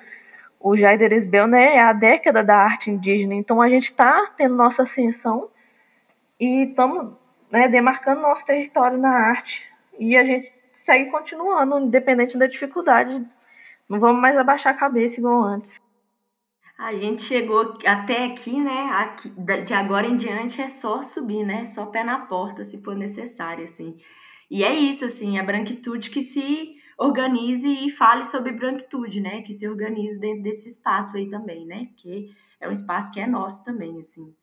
o 0.64 0.79
Jaider 0.79 1.12
Esbel, 1.12 1.46
né, 1.46 1.77
é 1.77 1.83
a 1.83 1.92
década 1.92 2.42
da 2.42 2.57
arte 2.57 2.90
indígena, 2.90 3.35
então 3.35 3.61
a 3.61 3.68
gente 3.68 3.85
está 3.85 4.33
tendo 4.35 4.57
nossa 4.57 4.85
ascensão 4.85 5.50
e 6.40 6.70
estamos 6.70 7.12
né, 7.50 7.68
demarcando 7.68 8.22
nosso 8.22 8.46
território 8.46 8.96
na 8.96 9.11
arte, 9.11 9.62
e 9.98 10.16
a 10.16 10.24
gente 10.24 10.50
segue 10.74 11.11
continuando, 11.11 11.79
independente 11.79 12.38
da 12.38 12.46
dificuldade 12.46 13.22
não 13.87 14.00
vamos 14.00 14.22
mais 14.22 14.38
abaixar 14.38 14.72
a 14.72 14.79
cabeça 14.79 15.20
igual 15.20 15.42
antes. 15.42 15.79
A 16.79 16.96
gente 16.96 17.22
chegou 17.22 17.77
até 17.87 18.24
aqui, 18.24 18.59
né? 18.59 18.88
Aqui, 18.94 19.29
de 19.29 19.74
agora 19.74 20.07
em 20.07 20.16
diante 20.16 20.62
é 20.62 20.66
só 20.66 21.03
subir, 21.03 21.44
né? 21.44 21.66
Só 21.66 21.87
pé 21.87 22.03
na 22.03 22.20
porta, 22.20 22.64
se 22.64 22.83
for 22.83 22.96
necessário, 22.96 23.64
assim. 23.64 23.96
E 24.50 24.64
é 24.64 24.74
isso, 24.74 25.05
assim, 25.05 25.38
a 25.38 25.42
branquitude 25.42 26.09
que 26.09 26.22
se 26.22 26.74
organize 26.99 27.69
e 27.69 27.91
fale 27.91 28.25
sobre 28.25 28.53
branquitude, 28.53 29.21
né? 29.21 29.43
Que 29.43 29.53
se 29.53 29.69
organize 29.69 30.19
dentro 30.19 30.43
desse 30.43 30.69
espaço 30.69 31.17
aí 31.17 31.29
também, 31.29 31.67
né? 31.67 31.87
Porque 31.87 32.31
é 32.61 32.69
um 32.69 32.73
espaço 32.73 33.13
que 33.13 33.21
é 33.21 33.27
nosso 33.27 33.65
também, 33.65 33.99
assim. 33.99 34.35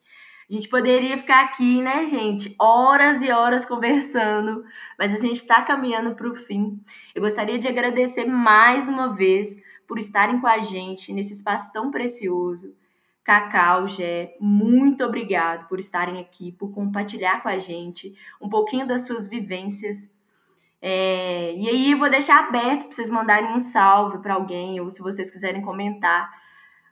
A 0.49 0.54
gente 0.54 0.68
poderia 0.68 1.18
ficar 1.18 1.45
aqui, 1.45 1.82
né, 1.82 2.04
gente, 2.04 2.54
horas 2.60 3.22
e 3.22 3.32
horas 3.32 3.66
conversando, 3.66 4.66
mas 4.99 5.14
a 5.14 5.18
gente 5.18 5.38
está 5.38 5.62
caminhando 5.62 6.14
para 6.14 6.30
o 6.30 6.36
fim. 6.36 6.78
Eu 7.16 7.22
gostaria 7.22 7.58
de 7.58 7.70
agradecer 7.70 8.26
mais 8.26 8.89
uma 8.89 9.14
vez 9.14 9.64
por 9.88 9.97
estarem 9.97 10.41
com 10.41 10.47
a 10.47 10.60
gente 10.60 11.14
nesse 11.14 11.32
espaço 11.32 11.72
tão 11.72 11.89
precioso. 11.89 12.76
Cacau, 13.24 13.88
Gé, 13.88 14.36
muito 14.41 15.06
obrigado 15.06 15.70
por 15.70 15.80
estarem 15.80 16.20
aqui, 16.20 16.52
por 16.52 16.74
compartilhar 16.74 17.41
com 17.41 17.47
a 17.47 17.58
gente 17.58 18.14
um 18.41 18.49
pouquinho 18.49 18.86
das 18.86 19.06
suas 19.06 19.30
vivências. 19.30 20.14
É, 20.82 21.53
e 21.53 21.69
aí 21.69 21.91
eu 21.91 21.97
vou 21.97 22.09
deixar 22.09 22.47
aberto 22.47 22.86
para 22.86 22.91
vocês 22.91 23.09
mandarem 23.09 23.53
um 23.53 23.59
salve 23.59 24.17
para 24.17 24.34
alguém, 24.34 24.79
ou 24.79 24.89
se 24.89 25.01
vocês 25.01 25.29
quiserem 25.29 25.61
comentar 25.61 26.32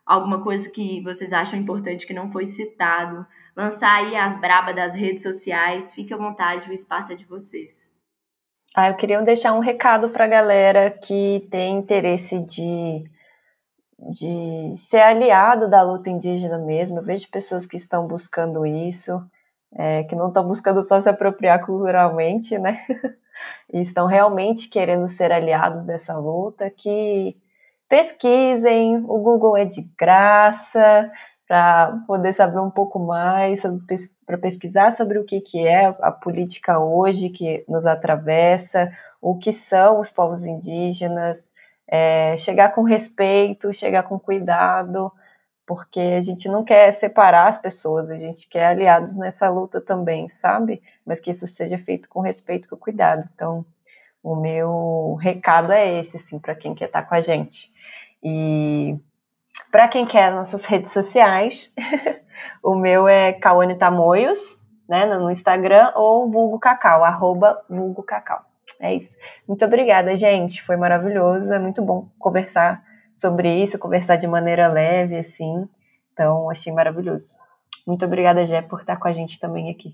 alguma 0.06 0.42
coisa 0.44 0.72
que 0.72 1.02
vocês 1.02 1.34
acham 1.34 1.60
importante 1.60 2.06
que 2.06 2.14
não 2.14 2.30
foi 2.30 2.46
citado, 2.46 3.26
lançar 3.56 3.96
aí 3.96 4.16
as 4.16 4.40
brabas 4.40 4.76
das 4.76 4.96
redes 4.96 5.24
sociais, 5.24 5.94
fique 5.94 6.14
à 6.14 6.18
vontade, 6.18 6.70
o 6.70 6.74
espaço 6.74 7.14
é 7.14 7.16
de 7.16 7.26
vocês. 7.26 7.94
Ah, 8.76 8.90
eu 8.90 8.96
queria 8.96 9.22
deixar 9.22 9.54
um 9.54 9.60
recado 9.60 10.10
para 10.10 10.26
a 10.26 10.28
galera 10.28 10.92
que 10.92 11.48
tem 11.52 11.78
interesse 11.78 12.40
de, 12.40 13.04
de 14.00 14.76
ser 14.90 15.02
aliado 15.02 15.70
da 15.70 15.82
luta 15.82 16.10
indígena 16.10 16.58
mesmo. 16.58 16.98
Eu 16.98 17.04
vejo 17.04 17.30
pessoas 17.30 17.66
que 17.66 17.78
estão 17.78 18.08
buscando 18.08 18.66
isso, 18.66 19.22
é, 19.76 20.04
que 20.04 20.16
não 20.16 20.28
estão 20.28 20.48
buscando 20.48 20.88
só 20.88 21.02
se 21.02 21.10
apropriar 21.10 21.66
culturalmente, 21.66 22.58
né? 22.58 22.86
e 23.72 23.82
estão 23.82 24.06
realmente 24.06 24.70
querendo 24.70 25.08
ser 25.08 25.32
aliados 25.32 25.84
dessa 25.84 26.18
luta, 26.18 26.70
que 26.70 27.36
pesquisem, 27.88 28.98
o 28.98 29.20
Google 29.20 29.58
é 29.58 29.66
de 29.66 29.82
graça, 29.98 31.12
para 31.50 31.98
poder 32.06 32.34
saber 32.34 32.60
um 32.60 32.70
pouco 32.70 33.00
mais, 33.00 33.64
para 34.24 34.38
pesquisar 34.38 34.92
sobre 34.92 35.18
o 35.18 35.26
que, 35.26 35.42
que 35.42 35.68
é 35.68 35.88
a 36.00 36.12
política 36.12 36.78
hoje 36.78 37.30
que 37.30 37.66
nos 37.68 37.88
atravessa, 37.88 38.92
o 39.20 39.36
que 39.36 39.52
são 39.52 40.00
os 40.00 40.12
povos 40.12 40.46
indígenas, 40.46 41.52
é, 41.88 42.38
chegar 42.38 42.70
com 42.70 42.84
respeito, 42.84 43.74
chegar 43.74 44.04
com 44.04 44.20
cuidado, 44.20 45.12
porque 45.70 46.00
a 46.00 46.24
gente 46.24 46.50
não 46.50 46.64
quer 46.64 46.90
separar 46.90 47.48
as 47.48 47.60
pessoas, 47.60 48.10
a 48.10 48.18
gente 48.18 48.48
quer 48.48 48.66
aliados 48.66 49.16
nessa 49.16 49.48
luta 49.52 49.80
também, 49.80 50.28
sabe? 50.28 50.82
Mas 51.06 51.20
que 51.20 51.30
isso 51.30 51.46
seja 51.46 51.78
feito 51.78 52.10
com 52.10 52.22
respeito 52.22 52.68
com 52.68 52.76
cuidado. 52.76 53.30
Então, 53.36 53.64
o 54.24 54.36
meu 54.36 55.14
recado 55.22 55.72
é 55.72 56.00
esse, 56.00 56.18
assim, 56.18 56.40
para 56.40 56.56
quem 56.56 56.74
quer 56.74 56.86
estar 56.86 57.04
com 57.04 57.14
a 57.14 57.22
gente. 57.22 57.72
E 58.24 58.98
para 59.72 59.88
quem 59.88 60.08
quer 60.08 60.32
nossas 60.32 60.66
redes 60.66 60.92
sociais, 60.92 61.72
o 62.64 62.74
meu 62.74 63.08
é 63.08 63.32
Cauane 63.34 63.78
Tamoios, 63.78 64.40
né, 64.88 65.06
no 65.06 65.30
Instagram, 65.30 65.92
ou 65.94 66.32
vulgo 66.32 66.58
cacau, 66.58 67.04
arroba 67.04 67.64
vulgo 67.70 68.02
cacau. 68.02 68.42
É 68.80 68.96
isso. 68.96 69.16
Muito 69.48 69.64
obrigada, 69.64 70.18
gente. 70.18 70.64
Foi 70.64 70.76
maravilhoso. 70.76 71.54
É 71.54 71.60
muito 71.60 71.84
bom 71.84 72.10
conversar 72.18 72.84
sobre 73.20 73.62
isso, 73.62 73.78
conversar 73.78 74.16
de 74.16 74.26
maneira 74.26 74.68
leve, 74.68 75.18
assim. 75.18 75.68
Então, 76.14 76.50
achei 76.50 76.72
maravilhoso. 76.72 77.36
Muito 77.86 78.06
obrigada, 78.06 78.46
Jé, 78.46 78.62
por 78.62 78.82
estar 78.82 78.98
com 78.98 79.08
a 79.08 79.14
gente 79.14 79.40
também 79.40 79.70
aqui. 79.70 79.94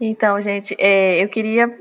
Então, 0.00 0.40
gente, 0.40 0.74
é, 0.78 1.22
eu 1.22 1.28
queria 1.28 1.76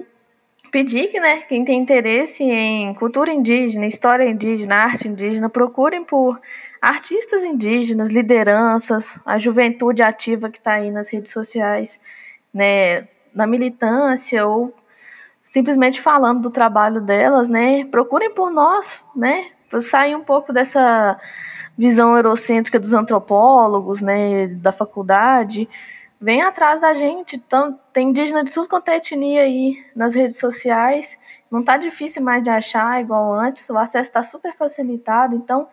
pedir 0.71 1.07
que, 1.07 1.19
né, 1.19 1.41
quem 1.43 1.63
tem 1.63 1.79
interesse 1.79 2.43
em 2.43 2.93
cultura 2.95 3.31
indígena, 3.31 3.85
história 3.85 4.27
indígena, 4.27 4.75
arte 4.75 5.07
indígena, 5.07 5.49
procurem 5.49 6.03
por 6.03 6.39
artistas 6.81 7.43
indígenas, 7.43 8.09
lideranças, 8.09 9.19
a 9.25 9.37
juventude 9.37 10.01
ativa 10.01 10.49
que 10.49 10.57
está 10.57 10.73
aí 10.73 10.91
nas 10.91 11.09
redes 11.09 11.31
sociais, 11.31 11.99
né, 12.53 13.07
na 13.33 13.47
militância 13.47 14.45
ou 14.45 14.73
simplesmente 15.41 16.01
falando 16.01 16.41
do 16.41 16.49
trabalho 16.49 16.99
delas, 16.99 17.47
né, 17.47 17.85
procurem 17.85 18.33
por 18.33 18.51
nós, 18.51 19.03
né, 19.15 19.51
sair 19.81 20.15
um 20.15 20.23
pouco 20.23 20.53
dessa 20.53 21.19
visão 21.77 22.15
eurocêntrica 22.15 22.79
dos 22.79 22.93
antropólogos, 22.93 24.01
né, 24.01 24.47
da 24.47 24.71
faculdade, 24.71 25.69
vem 26.19 26.41
atrás 26.41 26.81
da 26.81 26.93
gente. 26.93 27.35
Então, 27.35 27.79
tem 27.93 28.09
indígena 28.09 28.43
de 28.43 28.51
tudo 28.51 28.67
quanto 28.67 28.89
é 28.89 28.97
etnia 28.97 29.41
aí 29.41 29.83
nas 29.95 30.15
redes 30.15 30.39
sociais. 30.39 31.17
Não 31.51 31.63
tá 31.63 31.77
difícil 31.77 32.21
mais 32.23 32.43
de 32.43 32.49
achar 32.49 32.99
igual 33.01 33.33
antes, 33.33 33.69
o 33.69 33.77
acesso 33.77 34.09
está 34.09 34.23
super 34.23 34.53
facilitado. 34.53 35.35
Então, 35.35 35.67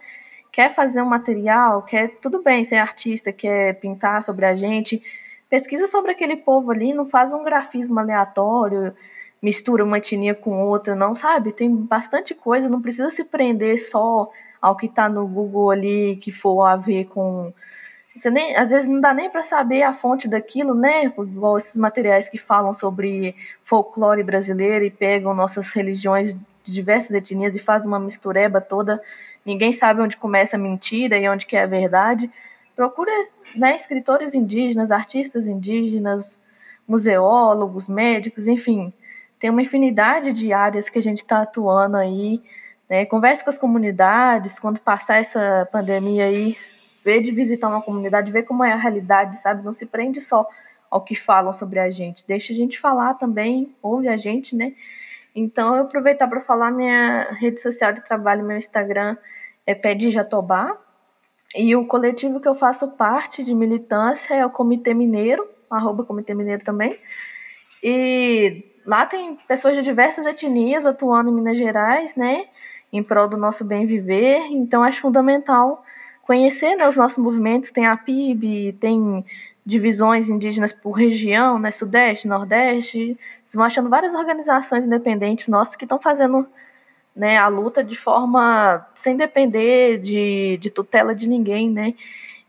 quer 0.52 0.70
fazer 0.72 1.02
um 1.02 1.06
material, 1.06 1.82
quer 1.82 2.08
tudo 2.20 2.42
bem 2.42 2.62
ser 2.62 2.76
artista, 2.76 3.32
quer 3.32 3.74
pintar 3.80 4.22
sobre 4.22 4.44
a 4.44 4.54
gente, 4.54 5.02
pesquisa 5.48 5.86
sobre 5.86 6.12
aquele 6.12 6.36
povo 6.36 6.70
ali, 6.70 6.92
não 6.92 7.06
faz 7.06 7.32
um 7.32 7.42
grafismo 7.42 7.98
aleatório, 7.98 8.94
mistura 9.44 9.84
uma 9.84 9.98
etnia 9.98 10.34
com 10.34 10.62
outra, 10.64 10.94
não 10.94 11.14
sabe? 11.14 11.52
Tem 11.52 11.74
bastante 11.74 12.34
coisa, 12.34 12.68
não 12.68 12.80
precisa 12.80 13.10
se 13.10 13.24
prender 13.24 13.78
só 13.78 14.30
ao 14.60 14.76
que 14.76 14.86
está 14.86 15.08
no 15.08 15.26
Google 15.26 15.70
ali 15.70 16.16
que 16.16 16.32
for 16.32 16.64
a 16.64 16.76
ver 16.76 17.06
com 17.06 17.52
você 18.14 18.30
nem, 18.30 18.56
às 18.56 18.70
vezes 18.70 18.88
não 18.88 19.00
dá 19.00 19.12
nem 19.12 19.28
para 19.28 19.42
saber 19.42 19.82
a 19.82 19.92
fonte 19.92 20.28
daquilo, 20.28 20.72
né? 20.74 21.04
Igual 21.06 21.58
esses 21.58 21.76
materiais 21.76 22.28
que 22.28 22.38
falam 22.38 22.72
sobre 22.72 23.34
folclore 23.64 24.22
brasileiro 24.22 24.84
e 24.84 24.90
pegam 24.90 25.34
nossas 25.34 25.72
religiões 25.72 26.38
de 26.64 26.72
diversas 26.72 27.10
etnias 27.10 27.56
e 27.56 27.58
fazem 27.58 27.88
uma 27.88 27.98
mistureba 27.98 28.60
toda 28.60 29.02
ninguém 29.44 29.72
sabe 29.72 30.00
onde 30.00 30.16
começa 30.16 30.56
a 30.56 30.58
mentira 30.58 31.18
e 31.18 31.28
onde 31.28 31.46
que 31.46 31.56
é 31.56 31.62
a 31.62 31.66
verdade. 31.66 32.30
Procura 32.74 33.10
né, 33.54 33.76
escritores 33.76 34.34
indígenas, 34.34 34.90
artistas 34.90 35.46
indígenas, 35.46 36.40
museólogos, 36.88 37.88
médicos, 37.88 38.46
enfim, 38.46 38.92
tem 39.44 39.50
uma 39.50 39.60
infinidade 39.60 40.32
de 40.32 40.54
áreas 40.54 40.88
que 40.88 40.98
a 40.98 41.02
gente 41.02 41.18
está 41.18 41.42
atuando 41.42 41.98
aí. 41.98 42.40
Né? 42.88 43.04
Converse 43.04 43.44
com 43.44 43.50
as 43.50 43.58
comunidades, 43.58 44.58
quando 44.58 44.80
passar 44.80 45.18
essa 45.18 45.68
pandemia 45.70 46.24
aí, 46.24 46.56
vê 47.04 47.20
de 47.20 47.30
visitar 47.30 47.68
uma 47.68 47.82
comunidade, 47.82 48.32
vê 48.32 48.42
como 48.42 48.64
é 48.64 48.72
a 48.72 48.76
realidade, 48.76 49.36
sabe? 49.36 49.62
Não 49.62 49.74
se 49.74 49.84
prende 49.84 50.18
só 50.18 50.48
ao 50.90 51.02
que 51.02 51.14
falam 51.14 51.52
sobre 51.52 51.78
a 51.78 51.90
gente, 51.90 52.26
deixa 52.26 52.54
a 52.54 52.56
gente 52.56 52.80
falar 52.80 53.12
também, 53.14 53.76
ouve 53.82 54.08
a 54.08 54.16
gente, 54.16 54.56
né? 54.56 54.72
Então, 55.36 55.76
eu 55.76 55.82
aproveitar 55.82 56.26
para 56.26 56.40
falar 56.40 56.70
minha 56.70 57.30
rede 57.32 57.60
social 57.60 57.92
de 57.92 58.02
trabalho, 58.02 58.46
meu 58.46 58.56
Instagram 58.56 59.14
é 59.66 59.74
Pé 59.74 59.94
de 59.94 60.08
Jatobá. 60.08 60.74
E 61.54 61.76
o 61.76 61.86
coletivo 61.86 62.40
que 62.40 62.48
eu 62.48 62.54
faço 62.54 62.92
parte 62.92 63.44
de 63.44 63.54
militância 63.54 64.32
é 64.32 64.46
o 64.46 64.48
Comitê 64.48 64.94
Mineiro, 64.94 65.46
arroba 65.70 66.02
Comitê 66.02 66.32
Mineiro 66.32 66.64
também. 66.64 66.98
E 67.82 68.72
lá 68.86 69.06
tem 69.06 69.36
pessoas 69.48 69.76
de 69.76 69.82
diversas 69.82 70.26
etnias 70.26 70.86
atuando 70.86 71.30
em 71.30 71.32
Minas 71.32 71.58
Gerais, 71.58 72.16
né? 72.16 72.46
Em 72.92 73.02
prol 73.02 73.28
do 73.28 73.36
nosso 73.36 73.64
bem 73.64 73.86
viver. 73.86 74.40
Então, 74.50 74.82
acho 74.82 75.00
fundamental 75.00 75.84
conhecer 76.22 76.74
né, 76.76 76.88
os 76.88 76.96
nossos 76.96 77.18
movimentos. 77.18 77.70
Tem 77.70 77.86
a 77.86 77.96
PIB, 77.96 78.76
tem 78.80 79.24
divisões 79.64 80.28
indígenas 80.28 80.72
por 80.72 80.92
região, 80.92 81.58
né, 81.58 81.70
Sudeste, 81.70 82.28
Nordeste. 82.28 83.16
Vocês 83.44 83.54
vão 83.54 83.64
achando 83.64 83.88
várias 83.88 84.14
organizações 84.14 84.84
independentes 84.84 85.48
nossas 85.48 85.76
que 85.76 85.84
estão 85.84 85.98
fazendo 85.98 86.46
né, 87.16 87.38
a 87.38 87.48
luta 87.48 87.82
de 87.82 87.96
forma 87.96 88.86
sem 88.94 89.16
depender 89.16 89.98
de, 89.98 90.58
de 90.60 90.70
tutela 90.70 91.14
de 91.14 91.28
ninguém, 91.28 91.70
né? 91.70 91.94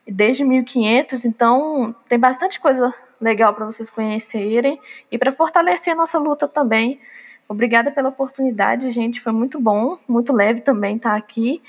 Desde 0.07 0.43
1500, 0.43 1.25
então 1.25 1.95
tem 2.07 2.19
bastante 2.19 2.59
coisa 2.59 2.93
legal 3.19 3.53
para 3.53 3.65
vocês 3.65 3.89
conhecerem 3.89 4.79
e 5.11 5.17
para 5.17 5.31
fortalecer 5.31 5.93
a 5.93 5.95
nossa 5.95 6.19
luta 6.19 6.47
também. 6.47 6.99
Obrigada 7.47 7.91
pela 7.91 8.09
oportunidade, 8.09 8.91
gente. 8.91 9.21
Foi 9.21 9.31
muito 9.31 9.59
bom, 9.59 9.97
muito 10.07 10.33
leve 10.33 10.61
também 10.61 10.97
estar 10.97 11.11
tá 11.11 11.17
aqui. 11.17 11.61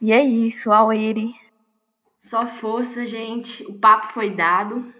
E 0.00 0.12
é 0.12 0.22
isso, 0.22 0.72
Aueri. 0.72 1.34
Só 2.18 2.46
força, 2.46 3.04
gente. 3.04 3.64
O 3.64 3.78
papo 3.78 4.06
foi 4.06 4.30
dado. 4.30 4.92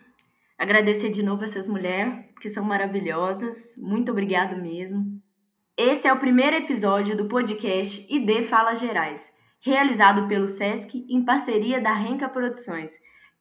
Agradecer 0.58 1.08
de 1.08 1.22
novo 1.22 1.44
essas 1.44 1.66
mulheres, 1.66 2.14
que 2.40 2.48
são 2.48 2.64
maravilhosas. 2.64 3.76
Muito 3.78 4.12
obrigado 4.12 4.56
mesmo. 4.56 5.20
Esse 5.76 6.06
é 6.06 6.12
o 6.12 6.18
primeiro 6.18 6.56
episódio 6.56 7.16
do 7.16 7.24
podcast 7.24 8.06
ID 8.14 8.42
Falas 8.42 8.78
Gerais, 8.78 9.32
realizado 9.60 10.28
pelo 10.28 10.46
SESC 10.46 11.06
em 11.08 11.24
parceria 11.24 11.80
da 11.80 11.92
Renca 11.92 12.28
Produções, 12.28 12.92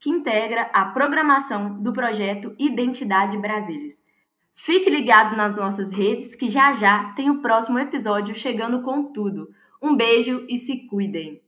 que 0.01 0.09
integra 0.09 0.63
a 0.73 0.85
programação 0.85 1.81
do 1.81 1.93
projeto 1.93 2.55
Identidade 2.57 3.37
Brasilis. 3.37 4.03
Fique 4.51 4.89
ligado 4.89 5.37
nas 5.37 5.57
nossas 5.57 5.91
redes 5.91 6.35
que 6.35 6.49
já 6.49 6.73
já 6.73 7.13
tem 7.13 7.29
o 7.29 7.39
próximo 7.41 7.77
episódio 7.77 8.33
chegando 8.33 8.81
com 8.81 9.13
tudo. 9.13 9.49
Um 9.81 9.95
beijo 9.95 10.45
e 10.49 10.57
se 10.57 10.87
cuidem! 10.87 11.41